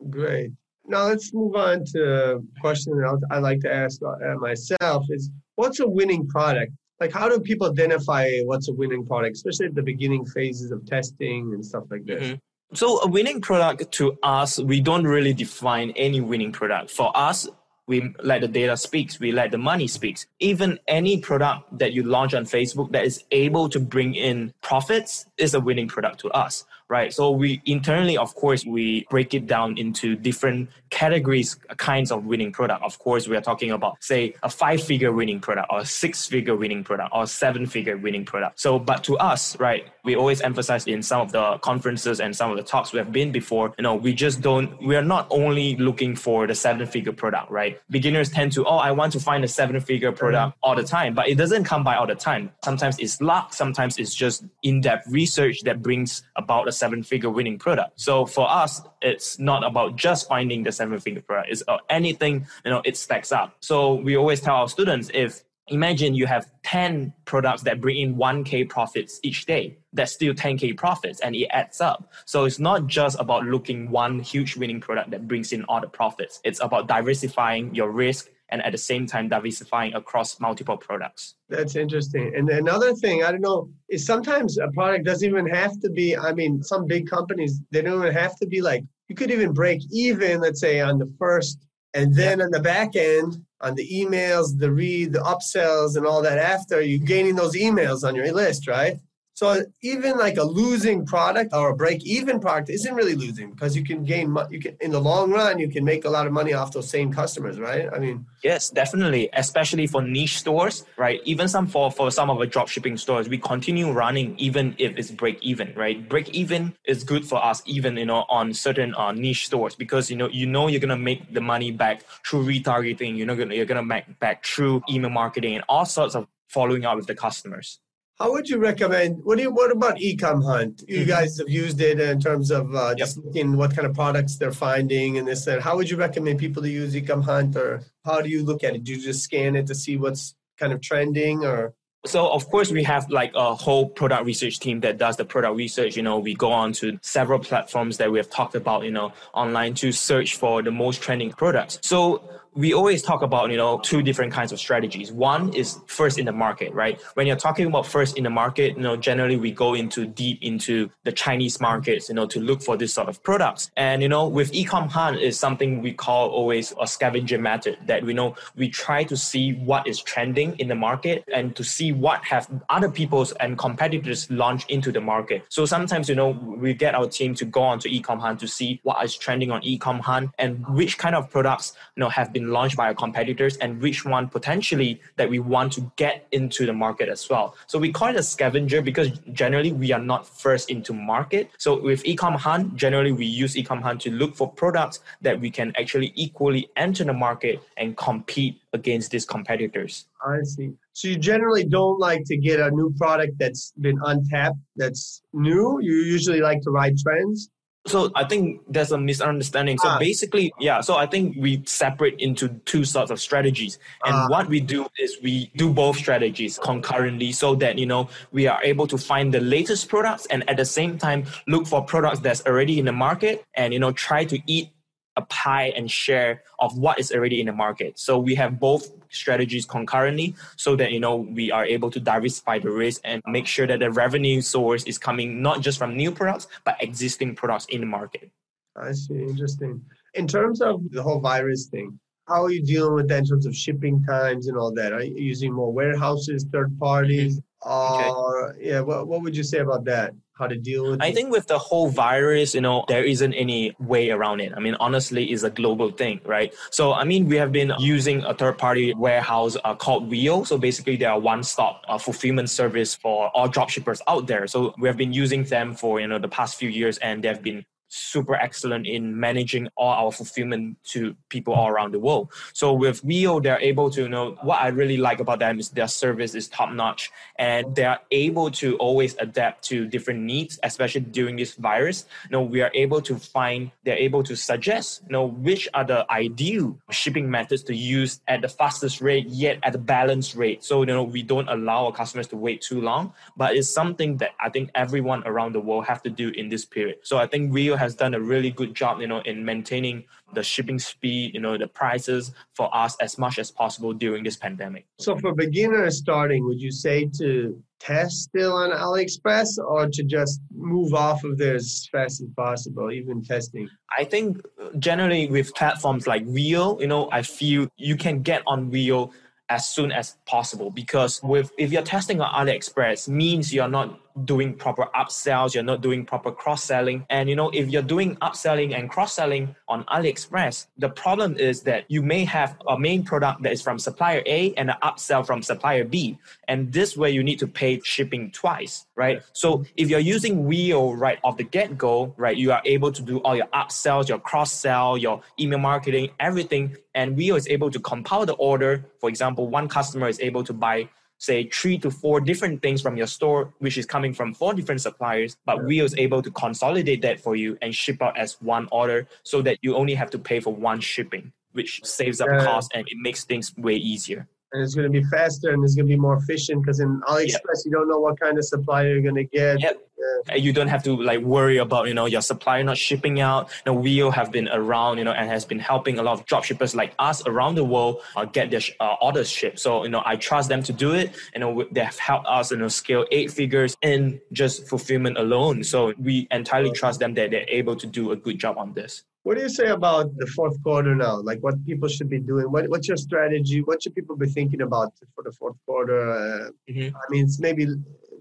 Great. 0.09 0.51
Now 0.91 1.07
let's 1.07 1.33
move 1.33 1.55
on 1.55 1.85
to 1.93 2.35
a 2.35 2.59
question 2.59 2.97
that 2.97 3.21
I 3.31 3.37
like 3.39 3.61
to 3.61 3.73
ask 3.73 4.01
uh, 4.03 4.35
myself 4.35 5.05
is 5.09 5.31
what's 5.55 5.79
a 5.79 5.87
winning 5.87 6.27
product? 6.27 6.73
Like 6.99 7.13
how 7.13 7.29
do 7.29 7.39
people 7.39 7.71
identify 7.71 8.29
what's 8.43 8.67
a 8.67 8.73
winning 8.73 9.05
product, 9.05 9.37
especially 9.37 9.67
at 9.67 9.75
the 9.75 9.83
beginning 9.83 10.25
phases 10.25 10.69
of 10.69 10.85
testing 10.85 11.53
and 11.53 11.65
stuff 11.65 11.85
like 11.89 12.05
this? 12.05 12.21
Mm-hmm. 12.21 12.75
So 12.75 12.99
a 12.99 13.07
winning 13.07 13.39
product 13.39 13.93
to 13.93 14.17
us, 14.21 14.59
we 14.59 14.81
don't 14.81 15.05
really 15.05 15.33
define 15.33 15.91
any 15.91 16.19
winning 16.19 16.51
product. 16.51 16.91
For 16.91 17.15
us, 17.15 17.47
we 17.87 18.13
let 18.21 18.41
the 18.41 18.49
data 18.49 18.75
speaks, 18.75 19.17
we 19.17 19.31
let 19.31 19.51
the 19.51 19.57
money 19.57 19.87
speaks. 19.87 20.27
Even 20.39 20.77
any 20.89 21.21
product 21.21 21.77
that 21.79 21.93
you 21.93 22.03
launch 22.03 22.33
on 22.33 22.43
Facebook 22.43 22.91
that 22.91 23.05
is 23.05 23.23
able 23.31 23.69
to 23.69 23.79
bring 23.79 24.13
in 24.13 24.53
profits 24.61 25.25
is 25.37 25.53
a 25.53 25.59
winning 25.61 25.87
product 25.87 26.19
to 26.19 26.29
us 26.31 26.65
right? 26.91 27.13
So 27.13 27.31
we 27.31 27.61
internally, 27.65 28.17
of 28.17 28.35
course, 28.35 28.65
we 28.65 29.07
break 29.09 29.33
it 29.33 29.47
down 29.47 29.77
into 29.77 30.15
different 30.17 30.69
categories, 30.89 31.55
kinds 31.77 32.11
of 32.11 32.25
winning 32.25 32.51
product. 32.51 32.83
Of 32.83 32.99
course, 32.99 33.25
we 33.29 33.37
are 33.37 33.41
talking 33.41 33.71
about, 33.71 34.03
say, 34.03 34.35
a 34.43 34.49
five-figure 34.49 35.13
winning 35.13 35.39
product 35.39 35.67
or 35.71 35.79
a 35.79 35.85
six-figure 35.85 36.53
winning 36.53 36.83
product 36.83 37.09
or 37.13 37.25
seven-figure 37.25 37.97
winning 37.97 38.25
product. 38.25 38.59
So, 38.59 38.77
but 38.77 39.05
to 39.05 39.17
us, 39.17 39.57
right, 39.57 39.87
we 40.03 40.17
always 40.17 40.41
emphasize 40.41 40.85
in 40.85 41.01
some 41.01 41.21
of 41.21 41.31
the 41.31 41.59
conferences 41.59 42.19
and 42.19 42.35
some 42.35 42.51
of 42.51 42.57
the 42.57 42.63
talks 42.63 42.91
we 42.91 42.99
have 42.99 43.13
been 43.13 43.31
before, 43.31 43.73
you 43.77 43.83
know, 43.83 43.95
we 43.95 44.13
just 44.13 44.41
don't, 44.41 44.69
we 44.85 44.97
are 44.97 45.01
not 45.01 45.27
only 45.29 45.77
looking 45.77 46.13
for 46.13 46.45
the 46.45 46.55
seven-figure 46.55 47.13
product, 47.13 47.49
right? 47.49 47.79
Beginners 47.89 48.29
tend 48.29 48.51
to, 48.51 48.65
oh, 48.65 48.77
I 48.77 48.91
want 48.91 49.13
to 49.13 49.19
find 49.21 49.45
a 49.45 49.47
seven-figure 49.47 50.11
product 50.11 50.57
mm-hmm. 50.57 50.59
all 50.61 50.75
the 50.75 50.83
time, 50.83 51.13
but 51.13 51.29
it 51.29 51.35
doesn't 51.35 51.63
come 51.63 51.85
by 51.85 51.95
all 51.95 52.07
the 52.07 52.15
time. 52.15 52.51
Sometimes 52.65 52.99
it's 52.99 53.21
luck, 53.21 53.53
sometimes 53.53 53.97
it's 53.97 54.13
just 54.13 54.43
in-depth 54.61 55.07
research 55.09 55.61
that 55.61 55.81
brings 55.81 56.23
about 56.35 56.67
a 56.67 56.71
seven 56.81 57.03
figure 57.03 57.29
winning 57.29 57.57
product. 57.65 57.91
So 58.07 58.25
for 58.25 58.45
us, 58.49 58.81
it's 59.01 59.29
not 59.37 59.61
about 59.63 59.89
just 59.95 60.27
finding 60.27 60.63
the 60.63 60.71
seven 60.71 60.99
figure 60.99 61.21
product. 61.21 61.49
It's 61.51 61.63
uh, 61.67 61.77
anything, 61.89 62.35
you 62.65 62.71
know, 62.71 62.81
it 62.89 62.97
stacks 62.97 63.31
up. 63.31 63.47
So 63.61 63.75
we 64.07 64.17
always 64.17 64.41
tell 64.41 64.55
our 64.61 64.69
students 64.77 65.11
if 65.13 65.43
imagine 65.67 66.13
you 66.15 66.25
have 66.25 66.45
10 66.63 67.13
products 67.25 67.61
that 67.63 67.79
bring 67.79 67.97
in 67.97 68.15
1k 68.15 68.67
profits 68.67 69.19
each 69.23 69.45
day 69.45 69.77
that's 69.93 70.11
still 70.11 70.33
10k 70.33 70.75
profits 70.75 71.19
and 71.21 71.35
it 71.35 71.47
adds 71.51 71.79
up 71.79 72.11
so 72.25 72.45
it's 72.45 72.59
not 72.59 72.87
just 72.87 73.15
about 73.19 73.45
looking 73.45 73.89
one 73.89 74.19
huge 74.19 74.57
winning 74.57 74.81
product 74.81 75.11
that 75.11 75.27
brings 75.27 75.53
in 75.53 75.63
all 75.65 75.79
the 75.79 75.87
profits 75.87 76.41
it's 76.43 76.59
about 76.61 76.87
diversifying 76.87 77.73
your 77.75 77.89
risk 77.89 78.29
and 78.51 78.61
at 78.63 78.71
the 78.71 78.77
same 78.77 79.07
time 79.07 79.29
diversifying 79.29 79.93
across 79.93 80.39
multiple 80.39 80.77
products. 80.77 81.35
That's 81.49 81.75
interesting. 81.75 82.33
And 82.35 82.49
another 82.49 82.93
thing, 82.93 83.23
I 83.23 83.31
don't 83.31 83.41
know, 83.41 83.69
is 83.89 84.05
sometimes 84.05 84.57
a 84.57 84.67
product 84.69 85.05
doesn't 85.05 85.27
even 85.27 85.47
have 85.47 85.79
to 85.81 85.89
be, 85.89 86.17
I 86.17 86.33
mean, 86.33 86.61
some 86.61 86.85
big 86.85 87.09
companies, 87.09 87.61
they 87.71 87.81
don't 87.81 88.01
even 88.01 88.13
have 88.13 88.37
to 88.37 88.47
be 88.47 88.61
like, 88.61 88.83
you 89.07 89.15
could 89.15 89.31
even 89.31 89.53
break 89.53 89.81
even, 89.91 90.41
let's 90.41 90.59
say, 90.59 90.81
on 90.81 90.97
the 90.97 91.11
first, 91.17 91.65
and 91.93 92.15
then 92.15 92.39
yeah. 92.39 92.45
on 92.45 92.51
the 92.51 92.59
back 92.61 92.95
end, 92.95 93.43
on 93.61 93.75
the 93.75 93.87
emails, 93.89 94.57
the 94.57 94.71
read, 94.71 95.13
the 95.13 95.19
upsells, 95.19 95.97
and 95.97 96.05
all 96.05 96.21
that 96.21 96.37
after, 96.37 96.81
you're 96.81 97.05
gaining 97.05 97.35
those 97.35 97.55
emails 97.55 98.07
on 98.07 98.15
your 98.15 98.31
list, 98.31 98.67
right? 98.67 98.97
So 99.33 99.63
even 99.81 100.17
like 100.17 100.37
a 100.37 100.43
losing 100.43 101.05
product 101.05 101.53
or 101.53 101.69
a 101.69 101.75
break-even 101.75 102.39
product 102.39 102.69
isn't 102.69 102.93
really 102.93 103.15
losing 103.15 103.51
because 103.51 103.75
you 103.75 103.83
can 103.83 104.03
gain 104.03 104.35
you 104.49 104.59
can 104.59 104.77
in 104.81 104.91
the 104.91 104.99
long 104.99 105.31
run 105.31 105.57
you 105.57 105.69
can 105.69 105.83
make 105.83 106.05
a 106.05 106.09
lot 106.09 106.27
of 106.27 106.33
money 106.33 106.53
off 106.53 106.71
those 106.73 106.89
same 106.89 107.11
customers, 107.11 107.59
right? 107.59 107.87
I 107.91 107.99
mean, 107.99 108.25
yes, 108.43 108.69
definitely, 108.69 109.29
especially 109.33 109.87
for 109.87 110.01
niche 110.01 110.37
stores, 110.37 110.85
right? 110.97 111.21
Even 111.23 111.47
some 111.47 111.65
for 111.65 111.91
for 111.91 112.11
some 112.11 112.29
of 112.29 112.39
the 112.39 112.45
drop 112.45 112.67
shipping 112.67 112.97
stores, 112.97 113.29
we 113.29 113.37
continue 113.37 113.91
running 113.91 114.37
even 114.37 114.75
if 114.77 114.97
it's 114.97 115.11
break-even, 115.11 115.73
right? 115.75 116.07
Break-even 116.07 116.75
is 116.85 117.03
good 117.03 117.25
for 117.25 117.43
us 117.43 117.63
even 117.65 117.97
you 117.97 118.05
know 118.05 118.25
on 118.29 118.53
certain 118.53 118.93
uh, 118.95 119.11
niche 119.11 119.45
stores 119.47 119.75
because 119.75 120.11
you 120.11 120.17
know 120.17 120.29
you 120.29 120.45
know 120.45 120.67
you're 120.67 120.81
gonna 120.81 120.97
make 120.97 121.33
the 121.33 121.41
money 121.41 121.71
back 121.71 122.03
through 122.25 122.45
retargeting, 122.45 123.25
not 123.25 123.37
gonna 123.37 123.55
you're 123.55 123.65
gonna 123.65 123.83
make 123.83 124.19
back 124.19 124.45
through 124.45 124.81
email 124.89 125.09
marketing 125.09 125.55
and 125.55 125.63
all 125.69 125.85
sorts 125.85 126.15
of 126.15 126.27
following 126.47 126.85
up 126.85 126.97
with 126.97 127.07
the 127.07 127.15
customers. 127.15 127.79
How 128.21 128.31
would 128.31 128.47
you 128.47 128.59
recommend? 128.59 129.23
What 129.23 129.37
do 129.37 129.41
you? 129.41 129.51
What 129.51 129.71
about 129.71 129.97
Ecom 129.97 130.45
Hunt? 130.45 130.83
You 130.87 130.99
mm-hmm. 130.99 131.09
guys 131.09 131.39
have 131.39 131.49
used 131.49 131.81
it 131.81 131.99
in 131.99 132.19
terms 132.19 132.51
of 132.51 132.75
uh, 132.75 132.93
just 132.93 133.17
yep. 133.17 133.25
looking 133.25 133.57
what 133.57 133.75
kind 133.75 133.87
of 133.87 133.95
products 133.95 134.35
they're 134.35 134.51
finding 134.51 135.17
and 135.17 135.27
this 135.27 135.47
and. 135.47 135.59
How 135.59 135.75
would 135.75 135.89
you 135.89 135.97
recommend 135.97 136.37
people 136.37 136.61
to 136.61 136.69
use 136.69 136.93
Ecom 136.93 137.23
Hunt, 137.23 137.55
or 137.55 137.81
how 138.05 138.21
do 138.21 138.29
you 138.29 138.43
look 138.43 138.63
at 138.63 138.75
it? 138.75 138.83
Do 138.83 138.91
you 138.93 139.01
just 139.01 139.23
scan 139.23 139.55
it 139.55 139.65
to 139.67 139.73
see 139.73 139.97
what's 139.97 140.35
kind 140.59 140.71
of 140.71 140.81
trending, 140.81 141.43
or 141.43 141.73
So 142.05 142.31
of 142.31 142.49
course 142.49 142.71
we 142.71 142.83
have 142.83 143.09
like 143.09 143.31
a 143.35 143.55
whole 143.55 143.89
product 143.89 144.25
research 144.25 144.59
team 144.59 144.79
that 144.81 144.97
does 144.97 145.17
the 145.17 145.25
product 145.25 145.55
research. 145.55 145.95
You 145.95 146.03
know, 146.03 146.19
we 146.19 146.33
go 146.33 146.51
on 146.51 146.73
to 146.73 146.99
several 147.01 147.39
platforms 147.39 147.97
that 147.97 148.11
we 148.11 148.17
have 148.17 148.29
talked 148.29 148.55
about, 148.55 148.83
you 148.83 148.91
know, 148.91 149.13
online 149.33 149.73
to 149.75 149.91
search 149.91 150.35
for 150.35 150.61
the 150.63 150.71
most 150.71 151.01
trending 151.01 151.31
products. 151.31 151.79
So 151.81 152.23
we 152.53 152.73
always 152.73 153.01
talk 153.01 153.21
about 153.21 153.49
you 153.49 153.57
know 153.57 153.79
two 153.79 154.01
different 154.01 154.33
kinds 154.33 154.51
of 154.51 154.59
strategies. 154.59 155.11
One 155.11 155.53
is 155.53 155.79
first 155.87 156.19
in 156.19 156.25
the 156.25 156.31
market 156.31 156.73
right? 156.73 157.01
When 157.13 157.25
you're 157.25 157.37
talking 157.37 157.67
about 157.67 157.85
first 157.85 158.17
in 158.17 158.25
the 158.25 158.29
market 158.29 158.75
you 158.75 158.83
know 158.83 158.97
generally 158.97 159.37
we 159.37 159.51
go 159.51 159.73
into 159.73 160.05
deep 160.05 160.39
into 160.41 160.89
the 161.03 161.11
chinese 161.11 161.61
markets 161.61 162.09
you 162.09 162.15
know 162.15 162.25
to 162.27 162.39
look 162.39 162.61
for 162.61 162.75
this 162.75 162.93
sort 162.93 163.07
of 163.07 163.23
products. 163.23 163.71
And 163.77 164.01
you 164.01 164.09
know 164.09 164.27
with 164.27 164.51
ecom 164.51 164.89
hunt 164.89 165.17
is 165.19 165.39
something 165.39 165.81
we 165.81 165.93
call 165.93 166.29
always 166.29 166.73
a 166.79 166.87
scavenger 166.87 167.37
method 167.37 167.77
that 167.87 168.03
we 168.03 168.13
know 168.13 168.35
we 168.55 168.69
try 168.69 169.03
to 169.05 169.15
see 169.15 169.53
what 169.53 169.87
is 169.87 170.01
trending 170.01 170.57
in 170.59 170.67
the 170.67 170.75
market 170.75 171.23
and 171.33 171.55
to 171.55 171.63
see 171.63 171.93
what 171.93 172.23
have 172.25 172.49
other 172.69 172.89
people's 172.89 173.31
and 173.33 173.57
competitors 173.57 174.29
launched 174.29 174.69
into 174.69 174.91
the 174.91 175.01
market. 175.01 175.45
So 175.49 175.65
sometimes 175.65 176.09
you 176.09 176.15
know 176.15 176.29
we 176.29 176.73
get 176.73 176.95
our 176.95 177.07
team 177.07 177.33
to 177.35 177.45
go 177.45 177.61
on 177.61 177.79
to 177.79 177.89
ecom 177.89 178.19
hunt 178.19 178.41
to 178.41 178.47
see 178.47 178.81
what 178.83 179.03
is 179.05 179.15
trending 179.15 179.51
on 179.51 179.61
ecom 179.61 180.01
hunt 180.01 180.31
and 180.37 180.67
which 180.67 180.97
kind 180.97 181.15
of 181.15 181.29
products 181.29 181.73
you 181.95 182.01
know 182.01 182.09
have 182.09 182.33
been 182.33 182.40
been 182.41 182.51
launched 182.51 182.77
by 182.77 182.87
our 182.87 182.93
competitors 182.93 183.57
and 183.57 183.81
which 183.81 184.05
one 184.05 184.27
potentially 184.27 185.01
that 185.17 185.29
we 185.29 185.39
want 185.39 185.73
to 185.73 185.91
get 185.95 186.27
into 186.31 186.65
the 186.65 186.73
market 186.73 187.09
as 187.09 187.29
well. 187.29 187.55
So 187.67 187.79
we 187.79 187.91
call 187.91 188.09
it 188.09 188.15
a 188.15 188.23
scavenger 188.23 188.81
because 188.81 189.09
generally 189.31 189.71
we 189.71 189.91
are 189.91 189.99
not 189.99 190.27
first 190.27 190.69
into 190.69 190.93
market. 190.93 191.49
So 191.57 191.79
with 191.79 192.03
Ecom 192.03 192.35
Hunt, 192.35 192.75
generally 192.75 193.11
we 193.11 193.25
use 193.25 193.55
Ecom 193.55 193.81
Hunt 193.81 194.01
to 194.01 194.11
look 194.11 194.35
for 194.35 194.51
products 194.51 194.99
that 195.21 195.39
we 195.39 195.49
can 195.51 195.73
actually 195.77 196.11
equally 196.15 196.69
enter 196.75 197.03
the 197.03 197.13
market 197.13 197.61
and 197.77 197.95
compete 197.97 198.59
against 198.73 199.11
these 199.11 199.25
competitors. 199.25 200.05
I 200.25 200.41
see. 200.43 200.71
So 200.93 201.07
you 201.07 201.17
generally 201.17 201.65
don't 201.65 201.99
like 201.99 202.23
to 202.25 202.37
get 202.37 202.59
a 202.59 202.71
new 202.71 202.93
product 202.97 203.33
that's 203.39 203.73
been 203.79 203.99
untapped, 204.05 204.57
that's 204.75 205.21
new. 205.33 205.79
You 205.81 205.93
usually 205.93 206.41
like 206.41 206.61
to 206.63 206.71
ride 206.71 206.97
trends. 206.97 207.49
So 207.87 208.11
I 208.13 208.25
think 208.25 208.61
there's 208.67 208.91
a 208.91 208.97
misunderstanding. 208.97 209.79
So 209.79 209.89
ah. 209.89 209.97
basically, 209.97 210.53
yeah. 210.59 210.81
So 210.81 210.97
I 210.97 211.07
think 211.07 211.35
we 211.37 211.63
separate 211.65 212.19
into 212.19 212.49
two 212.65 212.85
sorts 212.85 213.09
of 213.09 213.19
strategies, 213.19 213.79
and 214.05 214.13
ah. 214.13 214.27
what 214.29 214.47
we 214.47 214.59
do 214.59 214.87
is 214.99 215.17
we 215.23 215.51
do 215.55 215.73
both 215.73 215.97
strategies 215.97 216.59
concurrently, 216.59 217.31
so 217.31 217.55
that 217.55 217.79
you 217.79 217.87
know 217.87 218.07
we 218.31 218.45
are 218.45 218.61
able 218.63 218.85
to 218.85 218.97
find 218.97 219.33
the 219.33 219.41
latest 219.41 219.89
products, 219.89 220.27
and 220.27 220.47
at 220.47 220.57
the 220.57 220.65
same 220.65 220.99
time 220.99 221.25
look 221.47 221.65
for 221.65 221.83
products 221.83 222.19
that's 222.19 222.45
already 222.45 222.77
in 222.77 222.85
the 222.85 222.91
market, 222.91 223.43
and 223.55 223.73
you 223.73 223.79
know 223.79 223.91
try 223.91 224.25
to 224.25 224.39
eat 224.45 224.69
a 225.17 225.21
pie 225.23 225.73
and 225.75 225.89
share 225.89 226.43
of 226.59 226.77
what 226.77 226.99
is 226.99 227.11
already 227.11 227.39
in 227.39 227.47
the 227.47 227.51
market. 227.51 227.99
So 227.99 228.17
we 228.17 228.35
have 228.35 228.59
both 228.59 228.91
strategies 229.09 229.65
concurrently 229.65 230.35
so 230.55 230.75
that 230.77 230.91
you 230.91 230.99
know 230.99 231.17
we 231.17 231.51
are 231.51 231.65
able 231.65 231.91
to 231.91 231.99
diversify 231.99 232.59
the 232.59 232.71
risk 232.71 233.01
and 233.03 233.21
make 233.27 233.45
sure 233.45 233.67
that 233.67 233.79
the 233.79 233.91
revenue 233.91 234.41
source 234.41 234.83
is 234.85 234.97
coming 234.97 235.41
not 235.41 235.61
just 235.61 235.77
from 235.77 235.97
new 235.97 236.11
products 236.11 236.47
but 236.63 236.81
existing 236.81 237.35
products 237.35 237.65
in 237.65 237.81
the 237.81 237.87
market. 237.87 238.31
I 238.75 238.93
see. 238.93 239.21
Interesting. 239.21 239.81
In 240.13 240.27
terms 240.27 240.61
of 240.61 240.81
the 240.91 241.03
whole 241.03 241.19
virus 241.19 241.67
thing, 241.67 241.99
how 242.27 242.45
are 242.45 242.51
you 242.51 242.63
dealing 242.63 242.93
with 242.93 243.09
that 243.09 243.19
in 243.19 243.25
terms 243.25 243.45
of 243.45 243.55
shipping 243.55 244.03
times 244.03 244.47
and 244.47 244.57
all 244.57 244.73
that? 244.73 244.93
Are 244.93 245.03
you 245.03 245.15
using 245.15 245.51
more 245.51 245.71
warehouses, 245.71 246.45
third 246.51 246.77
parties? 246.79 247.39
Mm-hmm. 247.39 248.09
Or 248.09 248.51
okay. 248.51 248.69
yeah, 248.69 248.79
what, 248.79 249.07
what 249.07 249.21
would 249.21 249.35
you 249.35 249.43
say 249.43 249.59
about 249.59 249.83
that? 249.85 250.13
How 250.41 250.47
to 250.47 250.57
deal 250.57 250.91
with 250.91 251.01
I 251.01 251.07
it? 251.07 251.15
think 251.15 251.31
with 251.31 251.47
the 251.47 251.57
whole 251.57 251.87
virus, 251.89 252.53
you 252.53 252.61
know, 252.61 252.83
there 252.87 253.03
isn't 253.03 253.33
any 253.33 253.75
way 253.79 254.09
around 254.09 254.41
it. 254.41 254.51
I 254.55 254.59
mean, 254.59 254.75
honestly, 254.79 255.31
it's 255.31 255.43
a 255.43 255.49
global 255.49 255.91
thing, 255.91 256.19
right? 256.25 256.53
So, 256.71 256.93
I 256.93 257.03
mean, 257.05 257.27
we 257.27 257.37
have 257.37 257.51
been 257.51 257.71
using 257.79 258.23
a 258.23 258.33
third 258.33 258.57
party 258.57 258.93
warehouse 258.95 259.55
uh, 259.63 259.75
called 259.75 260.09
Wheel. 260.09 260.43
So 260.45 260.57
basically, 260.57 260.97
they 260.97 261.05
are 261.05 261.19
one 261.19 261.43
stop 261.43 261.83
uh, 261.87 261.97
fulfillment 261.97 262.49
service 262.49 262.95
for 262.95 263.29
all 263.29 263.47
dropshippers 263.47 264.01
out 264.07 264.27
there. 264.27 264.47
So 264.47 264.73
we 264.79 264.87
have 264.87 264.97
been 264.97 265.13
using 265.13 265.43
them 265.43 265.75
for, 265.75 266.01
you 266.01 266.07
know, 266.07 266.19
the 266.19 266.27
past 266.27 266.55
few 266.55 266.69
years 266.69 266.97
and 266.97 267.23
they've 267.23 267.41
been 267.41 267.63
super 267.91 268.35
excellent 268.35 268.87
in 268.87 269.19
managing 269.19 269.67
all 269.75 269.91
our 269.91 270.11
fulfillment 270.11 270.77
to 270.83 271.13
people 271.27 271.53
all 271.53 271.67
around 271.67 271.93
the 271.93 271.99
world. 271.99 272.31
So 272.53 272.73
with 272.73 273.03
Wheel, 273.03 273.41
they're 273.41 273.59
able 273.59 273.89
to 273.91 274.03
you 274.03 274.09
know 274.09 274.37
what 274.41 274.61
I 274.61 274.67
really 274.69 274.97
like 274.97 275.19
about 275.19 275.39
them 275.39 275.59
is 275.59 275.69
their 275.69 275.87
service 275.89 276.33
is 276.33 276.47
top 276.47 276.71
notch 276.71 277.11
and 277.37 277.75
they 277.75 277.83
are 277.83 277.99
able 278.11 278.49
to 278.51 278.77
always 278.77 279.15
adapt 279.19 279.63
to 279.65 279.85
different 279.85 280.21
needs, 280.21 280.57
especially 280.63 281.01
during 281.01 281.35
this 281.35 281.55
virus. 281.55 282.05
You 282.29 282.31
know, 282.31 282.41
we 282.43 282.61
are 282.61 282.71
able 282.73 283.01
to 283.01 283.17
find 283.17 283.71
they're 283.83 283.97
able 283.97 284.23
to 284.23 284.35
suggest 284.35 285.01
you 285.07 285.13
know 285.13 285.25
which 285.25 285.67
are 285.73 285.83
the 285.83 286.09
ideal 286.11 286.77
shipping 286.89 287.29
methods 287.29 287.63
to 287.63 287.75
use 287.75 288.21
at 288.27 288.41
the 288.41 288.49
fastest 288.49 289.01
rate 289.01 289.27
yet 289.27 289.59
at 289.63 289.73
the 289.73 289.79
balanced 289.79 290.35
rate. 290.35 290.63
So 290.63 290.81
you 290.81 290.87
know 290.87 291.03
we 291.03 291.23
don't 291.23 291.49
allow 291.49 291.87
our 291.87 291.91
customers 291.91 292.27
to 292.27 292.37
wait 292.37 292.61
too 292.61 292.79
long, 292.79 293.13
but 293.35 293.55
it's 293.55 293.67
something 293.67 294.17
that 294.17 294.31
I 294.39 294.49
think 294.49 294.71
everyone 294.75 295.23
around 295.25 295.53
the 295.53 295.59
world 295.59 295.85
have 295.85 296.01
to 296.03 296.09
do 296.09 296.29
in 296.29 296.47
this 296.47 296.63
period. 296.63 296.99
So 297.03 297.17
I 297.17 297.27
think 297.27 297.51
Wheel 297.51 297.80
has 297.81 297.95
done 297.95 298.13
a 298.13 298.19
really 298.19 298.51
good 298.51 298.75
job, 298.75 299.01
you 299.01 299.07
know, 299.07 299.21
in 299.21 299.43
maintaining 299.43 300.03
the 300.33 300.43
shipping 300.43 300.79
speed, 300.79 301.33
you 301.33 301.41
know, 301.41 301.57
the 301.57 301.67
prices 301.67 302.31
for 302.53 302.73
us 302.75 302.95
as 303.01 303.17
much 303.17 303.39
as 303.39 303.49
possible 303.49 303.91
during 303.91 304.23
this 304.23 304.37
pandemic. 304.37 304.85
So 304.99 305.17
for 305.17 305.33
beginners 305.33 305.97
starting, 305.97 306.45
would 306.45 306.61
you 306.61 306.71
say 306.71 307.09
to 307.17 307.61
test 307.79 308.21
still 308.21 308.53
on 308.53 308.69
AliExpress 308.69 309.57
or 309.57 309.87
to 309.87 310.03
just 310.03 310.39
move 310.55 310.93
off 310.93 311.23
of 311.23 311.39
there 311.39 311.55
as 311.55 311.89
fast 311.91 312.21
as 312.21 312.27
possible, 312.37 312.91
even 312.91 313.23
testing? 313.23 313.67
I 313.97 314.03
think 314.03 314.41
generally 314.77 315.27
with 315.27 315.53
platforms 315.55 316.05
like 316.05 316.23
Wheel, 316.25 316.77
you 316.79 316.87
know, 316.87 317.09
I 317.11 317.23
feel 317.23 317.67
you 317.77 317.97
can 317.97 318.21
get 318.21 318.43
on 318.45 318.69
Wheel 318.69 319.11
as 319.49 319.67
soon 319.67 319.91
as 319.91 320.15
possible 320.25 320.69
because 320.69 321.21
with 321.23 321.51
if 321.57 321.73
you're 321.73 321.81
testing 321.81 322.21
on 322.21 322.29
AliExpress 322.33 323.09
means 323.09 323.53
you're 323.53 323.67
not 323.67 323.99
doing 324.25 324.53
proper 324.53 324.87
upsells, 324.95 325.53
you're 325.53 325.63
not 325.63 325.81
doing 325.81 326.05
proper 326.05 326.31
cross 326.31 326.63
selling. 326.63 327.05
And 327.09 327.29
you 327.29 327.35
know, 327.35 327.49
if 327.49 327.69
you're 327.69 327.81
doing 327.81 328.15
upselling 328.17 328.77
and 328.77 328.89
cross 328.89 329.13
selling 329.13 329.55
on 329.67 329.83
AliExpress, 329.85 330.67
the 330.77 330.89
problem 330.89 331.37
is 331.37 331.61
that 331.63 331.85
you 331.89 332.01
may 332.01 332.25
have 332.25 332.57
a 332.67 332.77
main 332.77 333.03
product 333.03 333.43
that 333.43 333.51
is 333.51 333.61
from 333.61 333.79
supplier 333.79 334.21
A 334.25 334.53
and 334.55 334.69
an 334.69 334.77
upsell 334.83 335.25
from 335.25 335.41
supplier 335.41 335.83
B. 335.83 336.17
And 336.47 336.71
this 336.71 336.97
way 336.97 337.11
you 337.11 337.23
need 337.23 337.39
to 337.39 337.47
pay 337.47 337.79
shipping 337.83 338.31
twice, 338.31 338.85
right? 338.95 339.21
So 339.33 339.65
if 339.77 339.89
you're 339.89 339.99
using 339.99 340.45
Wheel 340.45 340.95
right 340.95 341.19
off 341.23 341.37
the 341.37 341.43
get 341.43 341.77
go, 341.77 342.13
right, 342.17 342.35
you 342.35 342.51
are 342.51 342.61
able 342.65 342.91
to 342.91 343.01
do 343.01 343.19
all 343.19 343.35
your 343.35 343.47
upsells, 343.47 344.07
your 344.09 344.19
cross 344.19 344.51
sell, 344.51 344.97
your 344.97 345.21
email 345.39 345.59
marketing, 345.59 346.09
everything. 346.19 346.75
And 346.95 347.15
Wheel 347.15 347.35
is 347.35 347.47
able 347.47 347.71
to 347.71 347.79
compile 347.79 348.25
the 348.25 348.33
order. 348.33 348.85
For 348.99 349.09
example, 349.09 349.47
one 349.47 349.67
customer 349.67 350.07
is 350.07 350.19
able 350.19 350.43
to 350.43 350.53
buy 350.53 350.89
say 351.21 351.47
three 351.49 351.77
to 351.77 351.91
four 351.91 352.19
different 352.19 352.63
things 352.63 352.81
from 352.81 352.97
your 352.97 353.05
store, 353.05 353.53
which 353.59 353.77
is 353.77 353.85
coming 353.85 354.11
from 354.11 354.33
four 354.33 354.55
different 354.55 354.81
suppliers, 354.81 355.37
but 355.45 355.57
yeah. 355.57 355.63
Wheel 355.63 355.85
is 355.85 355.95
able 355.95 356.21
to 356.23 356.31
consolidate 356.31 357.03
that 357.03 357.19
for 357.19 357.35
you 357.35 357.59
and 357.61 357.75
ship 357.75 358.01
out 358.01 358.17
as 358.17 358.41
one 358.41 358.67
order 358.71 359.07
so 359.21 359.43
that 359.43 359.59
you 359.61 359.75
only 359.75 359.93
have 359.93 360.09
to 360.09 360.17
pay 360.19 360.39
for 360.39 360.51
one 360.51 360.79
shipping, 360.79 361.31
which 361.51 361.79
saves 361.83 362.21
up 362.21 362.29
yeah. 362.31 362.43
cost 362.43 362.71
and 362.73 362.87
it 362.87 362.97
makes 362.97 363.23
things 363.23 363.55
way 363.55 363.75
easier 363.75 364.27
and 364.51 364.63
it's 364.63 364.75
going 364.75 364.91
to 364.91 365.01
be 365.01 365.03
faster 365.05 365.51
and 365.51 365.63
it's 365.63 365.75
going 365.75 365.87
to 365.87 365.93
be 365.93 365.99
more 365.99 366.17
efficient 366.17 366.61
because 366.61 366.79
in 366.79 367.01
AliExpress 367.07 367.25
yep. 367.27 367.65
you 367.65 367.71
don't 367.71 367.87
know 367.87 367.99
what 367.99 368.19
kind 368.19 368.37
of 368.37 368.45
supplier 368.45 368.93
you're 368.93 369.01
going 369.01 369.15
to 369.15 369.23
get. 369.23 369.61
Yep. 369.61 369.87
Yeah. 370.27 370.35
You 370.35 370.51
don't 370.51 370.67
have 370.67 370.83
to 370.83 370.95
like 371.01 371.19
worry 371.19 371.57
about 371.57 371.87
you 371.87 371.93
know 371.93 372.05
your 372.05 372.21
supplier 372.21 372.63
not 372.63 372.77
shipping 372.77 373.19
out. 373.19 373.49
Know, 373.65 373.73
Wheel 373.73 374.09
have 374.11 374.31
been 374.31 374.49
around 374.49 374.97
you 374.97 375.03
know 375.03 375.11
and 375.11 375.29
has 375.29 375.45
been 375.45 375.59
helping 375.59 375.99
a 375.99 376.03
lot 376.03 376.13
of 376.13 376.25
drop 376.25 376.43
shippers 376.43 376.75
like 376.75 376.93
us 376.97 377.25
around 377.27 377.55
the 377.55 377.63
world 377.63 378.01
uh, 378.15 378.25
get 378.25 378.49
their 378.49 378.61
uh, 378.79 378.95
orders 378.99 379.29
shipped. 379.29 379.59
So 379.59 379.83
you 379.83 379.89
know 379.89 380.01
I 380.05 380.15
trust 380.15 380.49
them 380.49 380.63
to 380.63 380.73
do 380.73 380.93
it. 380.93 381.15
You 381.33 381.39
know 381.41 381.65
they 381.71 381.83
have 381.83 381.97
helped 381.99 382.27
us 382.27 382.51
you 382.51 382.57
know 382.57 382.67
scale 382.67 383.05
eight 383.11 383.31
figures 383.31 383.75
in 383.81 384.19
just 384.31 384.67
fulfillment 384.67 385.17
alone. 385.17 385.63
So 385.63 385.93
we 385.99 386.27
entirely 386.31 386.71
trust 386.71 386.99
them 386.99 387.13
that 387.13 387.31
they're 387.31 387.45
able 387.47 387.75
to 387.75 387.87
do 387.87 388.11
a 388.11 388.15
good 388.15 388.39
job 388.39 388.57
on 388.57 388.73
this. 388.73 389.03
What 389.23 389.37
do 389.37 389.43
you 389.43 389.49
say 389.49 389.67
about 389.67 390.17
the 390.17 390.25
fourth 390.25 390.61
quarter 390.63 390.95
now? 390.95 391.21
Like 391.21 391.39
what 391.41 391.63
people 391.65 391.87
should 391.87 392.09
be 392.09 392.19
doing? 392.19 392.51
What, 392.51 392.67
what's 392.69 392.87
your 392.87 392.97
strategy? 392.97 393.61
What 393.61 393.83
should 393.83 393.93
people 393.93 394.15
be 394.15 394.27
thinking 394.27 394.61
about 394.61 394.93
for 395.13 395.23
the 395.23 395.31
fourth 395.31 395.57
quarter? 395.65 396.11
Uh, 396.11 396.49
mm-hmm. 396.69 396.95
I 396.95 397.01
mean, 397.09 397.25
it's 397.25 397.39
maybe 397.39 397.67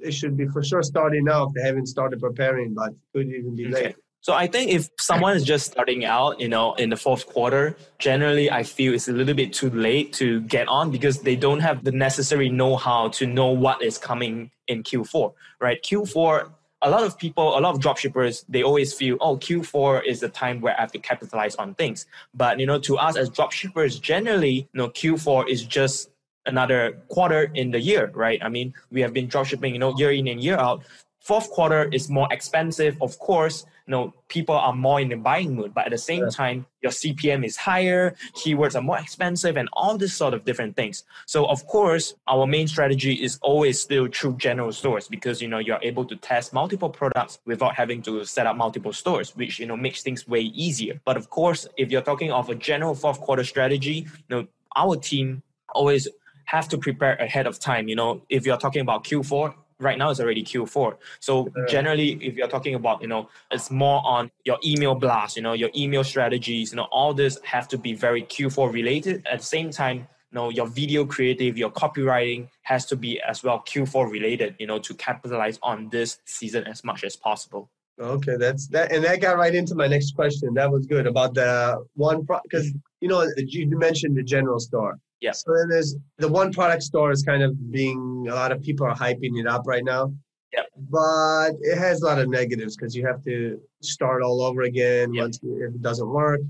it 0.03 0.13
should 0.13 0.37
be 0.37 0.47
for 0.49 0.63
sure 0.63 0.83
starting 0.83 1.25
now 1.25 1.45
if 1.45 1.55
they 1.55 1.63
haven't 1.63 1.87
started 1.87 2.21
preparing, 2.21 2.75
but 2.75 2.91
could 3.15 3.29
even 3.29 3.57
be 3.57 3.67
okay. 3.67 3.85
late. 3.85 3.97
So 4.23 4.35
I 4.35 4.47
think 4.47 4.71
if 4.71 4.91
someone 4.99 5.35
is 5.35 5.45
just 5.45 5.73
starting 5.73 6.05
out, 6.05 6.41
you 6.41 6.49
know, 6.49 6.75
in 6.75 6.91
the 6.91 6.97
fourth 6.97 7.27
quarter, 7.27 7.75
generally 7.99 8.51
I 8.51 8.65
feel 8.65 8.93
it's 8.93 9.09
a 9.09 9.13
little 9.13 9.33
bit 9.35 9.55
too 9.55 9.71
late 9.71 10.13
to 10.15 10.43
get 10.43 10.69
on 10.69 10.91
because 10.91 11.23
they 11.23 11.37
don't 11.37 11.61
have 11.61 11.85
the 11.85 11.93
necessary 11.93 12.51
know-how 12.51 13.09
to 13.09 13.27
know 13.27 13.49
what 13.49 13.83
is 13.83 13.97
coming 13.97 14.51
in 14.69 14.83
Q4, 14.83 15.33
right? 15.59 15.83
Q4 15.83 16.51
a 16.83 16.91
lot 16.91 17.03
of 17.05 17.19
people, 17.19 17.59
a 17.59 17.61
lot 17.61 17.75
of 17.75 17.81
dropshippers, 17.81 18.45
they 18.49 18.63
always 18.63 18.95
feel, 18.95 19.19
oh, 19.21 19.37
Q4 19.37 20.05
is 20.07 20.21
the 20.21 20.29
time 20.29 20.61
where 20.61 20.77
I 20.77 20.81
have 20.81 20.93
to 20.93 20.99
capitalize 20.99 21.55
on 21.57 21.75
things. 21.75 22.07
But 22.35 22.59
you 22.59 22.67
know, 22.67 22.79
to 22.81 22.97
us 22.97 23.17
as 23.17 23.29
dropshippers, 23.31 24.01
generally, 24.01 24.69
you 24.73 24.79
know, 24.79 24.89
Q4 24.89 25.49
is 25.49 25.65
just 25.65 26.11
another 26.47 26.99
quarter 27.09 27.51
in 27.55 27.71
the 27.71 27.81
year, 27.81 28.11
right? 28.15 28.43
I 28.43 28.49
mean, 28.49 28.73
we 28.91 29.03
have 29.03 29.13
been 29.13 29.29
dropshipping, 29.29 29.73
you 29.73 29.79
know, 29.79 29.97
year 29.99 30.13
in 30.13 30.27
and 30.29 30.43
year 30.43 30.57
out. 30.57 30.83
Fourth 31.21 31.51
quarter 31.51 31.89
is 31.93 32.09
more 32.11 32.29
expensive. 32.31 32.97
Of 33.01 33.19
course, 33.19 33.65
you 33.87 33.93
know, 33.93 34.15
people 34.29 34.55
are 34.55 34.73
more 34.73 35.01
in 35.01 35.09
the 35.09 35.17
buying 35.17 35.55
mood, 35.55 35.75
but 35.75 35.87
at 35.87 35.91
the 35.91 35.99
same 35.99 36.25
yeah. 36.25 36.31
time, 36.31 36.67
your 36.83 36.93
CPM 36.93 37.45
is 37.45 37.57
higher, 37.57 38.15
keywords 38.35 38.75
are 38.75 38.83
more 38.83 38.99
expensive, 38.99 39.57
and 39.57 39.69
all 39.73 39.99
this 39.99 40.15
sort 40.15 40.33
of 40.33 40.45
different 40.45 40.77
things. 40.77 41.05
So 41.27 41.47
of 41.47 41.67
course, 41.67 42.15
our 42.27 42.47
main 42.47 42.69
strategy 42.69 43.15
is 43.15 43.39
always 43.43 43.81
still 43.81 44.09
through 44.09 44.37
general 44.37 44.73
stores 44.73 45.09
because 45.09 45.43
you 45.43 45.49
know 45.49 45.59
you're 45.59 45.81
able 45.83 46.05
to 46.07 46.17
test 46.17 46.53
multiple 46.53 46.89
products 46.89 47.41
without 47.45 47.75
having 47.75 48.01
to 48.03 48.25
set 48.25 48.47
up 48.47 48.57
multiple 48.57 48.93
stores, 48.93 49.37
which 49.37 49.59
you 49.59 49.67
know 49.67 49.77
makes 49.77 50.03
things 50.03 50.27
way 50.27 50.41
easier. 50.41 51.01
But 51.05 51.17
of 51.17 51.31
course, 51.31 51.67
if 51.77 51.91
you're 51.91 52.03
talking 52.03 52.33
of 52.33 52.49
a 52.49 52.55
general 52.55 52.95
fourth 52.95 53.21
quarter 53.21 53.45
strategy, 53.45 54.07
you 54.29 54.37
know, 54.37 54.47
our 54.77 54.97
team 54.97 55.43
always 55.75 56.09
have 56.45 56.69
to 56.69 56.79
prepare 56.79 57.15
ahead 57.17 57.47
of 57.47 57.59
time. 57.59 57.89
You 57.89 57.97
know, 57.97 58.23
if 58.29 58.45
you're 58.45 58.57
talking 58.57 58.83
about 58.83 59.05
Q4, 59.05 59.55
right 59.81 59.99
now 59.99 60.11
it's 60.11 60.21
already 60.21 60.45
Q4. 60.45 60.97
So 61.19 61.49
generally, 61.69 62.13
if 62.23 62.37
you're 62.37 62.49
talking 62.49 62.75
about, 62.75 63.03
you 63.03 63.09
know, 63.09 63.29
it's 63.51 63.71
more 63.71 64.03
on 64.05 64.31
your 64.45 64.59
email 64.65 64.95
blast, 64.95 65.37
you 65.37 65.43
know, 65.43 65.55
your 65.55 65.71
email 65.75 66.05
strategies, 66.05 66.71
you 66.73 66.77
know, 66.77 66.89
all 66.93 67.15
this 67.15 67.39
have 67.45 67.67
to 67.69 67.79
be 67.79 67.95
very 67.95 68.23
Q4 68.23 68.73
related. 68.73 69.27
At 69.27 69.41
the 69.41 69.45
same 69.45 69.71
time, 69.71 69.99
you 69.99 70.35
know, 70.35 70.51
your 70.51 70.67
video 70.67 71.05
creative, 71.05 71.59
your 71.59 71.71
copywriting 71.71 72.49
has 72.63 72.87
to 72.87 72.97
be 72.97 73.21
as 73.23 73.43
well 73.43 73.65
Q4 73.67 74.11
related, 74.11 74.55
you 74.59 74.67
know, 74.67 74.79
to 74.79 74.95
capitalize 74.95 75.59
on 75.63 75.89
this 75.89 76.19
season 76.25 76.65
as 76.65 76.85
much 76.85 77.03
as 77.03 77.17
possible. 77.17 77.71
Okay, 78.01 78.37
that's 78.37 78.67
that, 78.69 78.93
and 78.93 79.05
that 79.05 79.21
got 79.21 79.37
right 79.37 79.55
into 79.55 79.75
my 79.75 79.87
next 79.87 80.15
question. 80.15 80.55
That 80.55 80.71
was 80.71 80.87
good 80.87 81.07
about 81.07 81.35
the 81.35 81.85
one 81.97 82.27
because 82.45 82.73
you 83.01 83.09
know 83.09 83.31
you 83.37 83.77
mentioned 83.79 84.17
the 84.17 84.23
general 84.23 84.59
store. 84.59 84.99
Yeah. 85.21 85.33
So 85.33 85.53
then 85.57 85.69
there's 85.69 85.97
the 86.19 86.29
one 86.29 86.53
product 86.53 86.83
store 86.83 87.11
is 87.11 87.23
kind 87.23 87.43
of 87.43 87.71
being 87.71 88.27
a 88.29 88.35
lot 88.35 88.53
of 88.53 88.63
people 88.63 88.87
are 88.87 88.95
hyping 88.95 89.39
it 89.39 89.47
up 89.47 89.63
right 89.67 89.85
now. 89.85 90.13
Yeah. 90.53 90.63
But 90.89 91.53
it 91.61 91.79
has 91.79 92.03
a 92.03 92.07
lot 92.07 92.19
of 92.19 92.29
negatives 92.29 92.77
because 92.77 92.97
you 92.97 93.07
have 93.07 93.23
to 93.25 93.61
start 93.83 94.23
all 94.23 94.43
over 94.43 94.63
again 94.63 95.13
once 95.15 95.39
if 95.43 95.75
it 95.75 95.83
doesn't 95.83 96.09
work. 96.09 96.41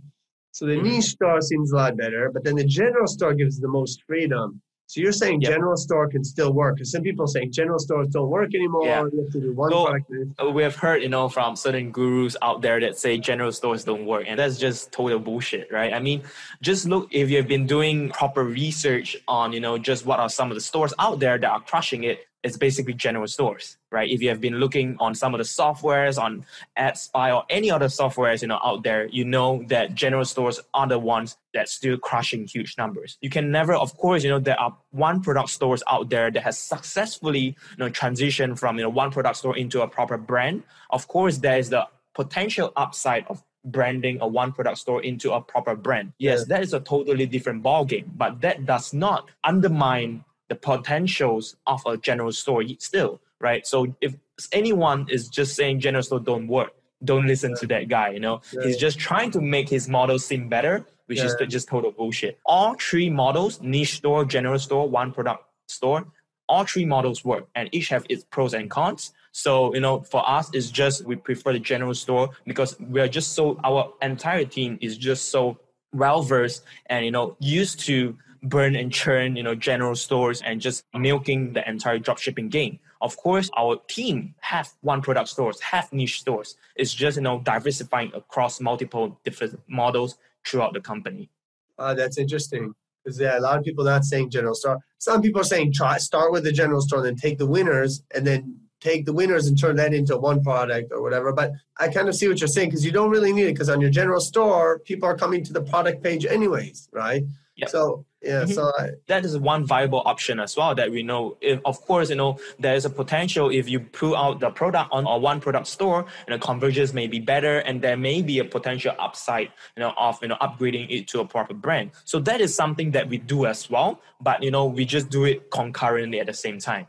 So 0.52 0.66
the 0.66 0.74
mm-hmm. 0.74 0.84
niche 0.84 1.04
store 1.04 1.40
seems 1.40 1.72
a 1.72 1.76
lot 1.76 1.96
better, 1.96 2.30
but 2.32 2.42
then 2.44 2.56
the 2.56 2.64
general 2.64 3.06
store 3.06 3.34
gives 3.34 3.60
the 3.60 3.68
most 3.68 4.02
freedom. 4.06 4.60
So 4.90 5.00
you're 5.00 5.12
saying 5.12 5.42
yep. 5.42 5.52
general 5.52 5.76
store 5.76 6.08
can 6.08 6.24
still 6.24 6.52
work? 6.52 6.74
Because 6.74 6.90
some 6.90 7.02
people 7.02 7.24
are 7.24 7.28
saying 7.28 7.52
general 7.52 7.78
stores 7.78 8.08
don't 8.08 8.28
work 8.28 8.52
anymore. 8.56 8.86
Yeah. 8.86 9.04
You 9.12 9.22
have 9.22 9.32
to 9.34 9.40
do 9.40 9.52
one 9.52 9.70
so, 9.70 9.84
product. 9.84 10.52
We 10.52 10.64
have 10.64 10.74
heard, 10.74 11.00
you 11.00 11.08
know, 11.08 11.28
from 11.28 11.54
certain 11.54 11.92
gurus 11.92 12.36
out 12.42 12.60
there 12.60 12.80
that 12.80 12.98
say 12.98 13.16
general 13.16 13.52
stores 13.52 13.84
don't 13.84 14.04
work, 14.04 14.24
and 14.26 14.36
that's 14.36 14.58
just 14.58 14.90
total 14.90 15.20
bullshit, 15.20 15.70
right? 15.70 15.94
I 15.94 16.00
mean, 16.00 16.24
just 16.60 16.86
look 16.86 17.06
if 17.12 17.30
you've 17.30 17.46
been 17.46 17.68
doing 17.68 18.08
proper 18.08 18.42
research 18.42 19.16
on, 19.28 19.52
you 19.52 19.60
know, 19.60 19.78
just 19.78 20.06
what 20.06 20.18
are 20.18 20.28
some 20.28 20.50
of 20.50 20.56
the 20.56 20.60
stores 20.60 20.92
out 20.98 21.20
there 21.20 21.38
that 21.38 21.48
are 21.48 21.60
crushing 21.60 22.02
it 22.02 22.26
it's 22.42 22.56
basically 22.56 22.94
general 22.94 23.26
stores, 23.26 23.76
right? 23.92 24.08
If 24.08 24.22
you 24.22 24.30
have 24.30 24.40
been 24.40 24.54
looking 24.54 24.96
on 24.98 25.14
some 25.14 25.34
of 25.34 25.38
the 25.38 25.44
softwares 25.44 26.20
on 26.20 26.46
AdSpy 26.78 27.34
or 27.34 27.44
any 27.50 27.70
other 27.70 27.86
softwares 27.86 28.40
you 28.40 28.48
know 28.48 28.58
out 28.64 28.82
there, 28.82 29.06
you 29.06 29.24
know 29.24 29.62
that 29.68 29.94
general 29.94 30.24
stores 30.24 30.58
are 30.72 30.86
the 30.86 30.98
ones 30.98 31.36
that 31.52 31.68
still 31.68 31.98
crushing 31.98 32.46
huge 32.46 32.78
numbers. 32.78 33.18
You 33.20 33.30
can 33.30 33.50
never, 33.50 33.74
of 33.74 33.96
course, 33.96 34.24
you 34.24 34.30
know 34.30 34.38
there 34.38 34.58
are 34.58 34.76
one 34.90 35.20
product 35.20 35.50
stores 35.50 35.82
out 35.88 36.08
there 36.08 36.30
that 36.30 36.42
has 36.42 36.58
successfully 36.58 37.40
you 37.40 37.78
know 37.78 37.90
transitioned 37.90 38.58
from 38.58 38.76
you 38.76 38.84
know 38.84 38.90
one 38.90 39.10
product 39.10 39.36
store 39.36 39.56
into 39.56 39.82
a 39.82 39.88
proper 39.88 40.16
brand. 40.16 40.62
Of 40.90 41.08
course, 41.08 41.38
there 41.38 41.58
is 41.58 41.68
the 41.68 41.86
potential 42.14 42.72
upside 42.76 43.26
of 43.26 43.42
branding 43.64 44.18
a 44.20 44.26
one 44.26 44.52
product 44.52 44.78
store 44.78 45.02
into 45.02 45.32
a 45.32 45.40
proper 45.40 45.76
brand. 45.76 46.12
Yes, 46.18 46.46
that 46.46 46.62
is 46.62 46.72
a 46.72 46.80
totally 46.80 47.26
different 47.26 47.62
ballgame, 47.62 48.06
but 48.16 48.40
that 48.40 48.64
does 48.64 48.94
not 48.94 49.30
undermine 49.44 50.24
the 50.50 50.56
potentials 50.56 51.56
of 51.66 51.80
a 51.86 51.96
general 51.96 52.32
store 52.32 52.64
still, 52.78 53.20
right? 53.40 53.66
So 53.66 53.94
if 54.02 54.16
anyone 54.52 55.06
is 55.08 55.28
just 55.28 55.54
saying 55.54 55.78
general 55.80 56.02
store 56.02 56.20
don't 56.20 56.48
work, 56.48 56.74
don't 57.02 57.26
listen 57.26 57.52
yeah. 57.52 57.56
to 57.60 57.66
that 57.68 57.88
guy. 57.88 58.10
You 58.10 58.20
know, 58.20 58.42
yeah. 58.52 58.64
he's 58.64 58.76
just 58.76 58.98
trying 58.98 59.30
to 59.30 59.40
make 59.40 59.68
his 59.68 59.88
model 59.88 60.18
seem 60.18 60.48
better, 60.48 60.84
which 61.06 61.18
yeah. 61.18 61.26
is 61.26 61.36
just 61.48 61.68
total 61.68 61.92
bullshit. 61.92 62.38
All 62.44 62.74
three 62.74 63.08
models, 63.08 63.62
niche 63.62 63.94
store, 63.98 64.24
general 64.24 64.58
store, 64.58 64.88
one 64.88 65.12
product 65.12 65.44
store, 65.68 66.04
all 66.48 66.64
three 66.64 66.84
models 66.84 67.24
work, 67.24 67.46
and 67.54 67.68
each 67.72 67.88
have 67.88 68.04
its 68.10 68.24
pros 68.24 68.52
and 68.52 68.68
cons. 68.68 69.12
So 69.30 69.72
you 69.72 69.80
know, 69.80 70.00
for 70.00 70.28
us, 70.28 70.50
it's 70.52 70.68
just 70.68 71.04
we 71.04 71.14
prefer 71.14 71.52
the 71.52 71.60
general 71.60 71.94
store 71.94 72.30
because 72.44 72.78
we 72.80 73.00
are 73.00 73.08
just 73.08 73.34
so 73.34 73.58
our 73.62 73.94
entire 74.02 74.44
team 74.44 74.78
is 74.80 74.98
just 74.98 75.30
so 75.30 75.58
well 75.92 76.22
versed 76.22 76.64
and 76.86 77.04
you 77.04 77.10
know 77.12 77.36
used 77.38 77.80
to 77.80 78.16
burn 78.42 78.76
and 78.76 78.92
churn, 78.92 79.36
you 79.36 79.42
know, 79.42 79.54
general 79.54 79.94
stores 79.94 80.42
and 80.42 80.60
just 80.60 80.84
milking 80.94 81.52
the 81.52 81.68
entire 81.68 81.98
dropshipping 81.98 82.50
game. 82.50 82.78
Of 83.00 83.16
course, 83.16 83.50
our 83.56 83.76
team 83.88 84.34
have 84.40 84.70
one 84.82 85.00
product 85.00 85.28
stores, 85.28 85.60
have 85.60 85.92
niche 85.92 86.20
stores. 86.20 86.56
It's 86.76 86.92
just, 86.92 87.16
you 87.16 87.22
know, 87.22 87.40
diversifying 87.40 88.12
across 88.14 88.60
multiple 88.60 89.18
different 89.24 89.58
models 89.68 90.18
throughout 90.46 90.74
the 90.74 90.80
company. 90.80 91.30
Uh, 91.78 91.94
that's 91.94 92.18
interesting. 92.18 92.74
Because 93.02 93.18
yeah, 93.18 93.38
a 93.38 93.40
lot 93.40 93.58
of 93.58 93.64
people 93.64 93.84
not 93.84 94.04
saying 94.04 94.30
general 94.30 94.54
store. 94.54 94.78
Some 94.98 95.22
people 95.22 95.40
are 95.40 95.44
saying 95.44 95.72
try 95.72 95.96
start 95.96 96.32
with 96.32 96.44
the 96.44 96.52
general 96.52 96.82
store, 96.82 97.02
then 97.02 97.16
take 97.16 97.38
the 97.38 97.46
winners, 97.46 98.02
and 98.14 98.26
then 98.26 98.60
take 98.80 99.06
the 99.06 99.12
winners 99.12 99.46
and 99.46 99.58
turn 99.58 99.76
that 99.76 99.94
into 99.94 100.16
one 100.16 100.42
product 100.42 100.92
or 100.92 101.02
whatever. 101.02 101.32
But 101.32 101.52
I 101.78 101.88
kind 101.88 102.08
of 102.08 102.14
see 102.14 102.28
what 102.28 102.40
you're 102.40 102.48
saying 102.48 102.70
because 102.70 102.84
you 102.84 102.92
don't 102.92 103.10
really 103.10 103.32
need 103.32 103.44
it 103.44 103.54
because 103.54 103.70
on 103.70 103.80
your 103.80 103.90
general 103.90 104.20
store, 104.20 104.80
people 104.80 105.08
are 105.08 105.16
coming 105.16 105.44
to 105.44 105.52
the 105.52 105.62
product 105.62 106.02
page 106.02 106.26
anyways, 106.26 106.88
right? 106.92 107.24
Yep. 107.60 107.68
So 107.68 108.04
yeah, 108.22 108.42
mm-hmm. 108.42 108.52
so 108.52 108.72
I, 108.78 108.90
that 109.06 109.24
is 109.24 109.38
one 109.38 109.64
viable 109.64 110.02
option 110.04 110.40
as 110.40 110.56
well 110.56 110.74
that 110.74 110.90
we 110.90 111.02
know. 111.02 111.36
If, 111.40 111.60
of 111.64 111.80
course, 111.82 112.10
you 112.10 112.16
know 112.16 112.38
there 112.58 112.74
is 112.74 112.84
a 112.84 112.90
potential 112.90 113.50
if 113.50 113.68
you 113.68 113.80
pull 113.80 114.16
out 114.16 114.40
the 114.40 114.50
product 114.50 114.90
on 114.92 115.06
a 115.06 115.18
one 115.18 115.40
product 115.40 115.66
store, 115.66 116.04
and 116.26 116.34
the 116.34 116.44
conversions 116.44 116.92
may 116.92 117.06
be 117.06 117.18
better, 117.18 117.58
and 117.58 117.80
there 117.80 117.96
may 117.96 118.22
be 118.22 118.38
a 118.38 118.44
potential 118.44 118.94
upside, 118.98 119.50
you 119.76 119.80
know, 119.80 119.92
of 119.98 120.18
you 120.22 120.28
know 120.28 120.36
upgrading 120.40 120.86
it 120.90 121.08
to 121.08 121.20
a 121.20 121.24
proper 121.24 121.54
brand. 121.54 121.92
So 122.04 122.18
that 122.20 122.40
is 122.40 122.54
something 122.54 122.90
that 122.92 123.08
we 123.08 123.18
do 123.18 123.46
as 123.46 123.70
well, 123.70 124.00
but 124.20 124.42
you 124.42 124.50
know 124.50 124.66
we 124.66 124.84
just 124.84 125.08
do 125.08 125.24
it 125.24 125.50
concurrently 125.50 126.20
at 126.20 126.26
the 126.26 126.34
same 126.34 126.58
time. 126.58 126.86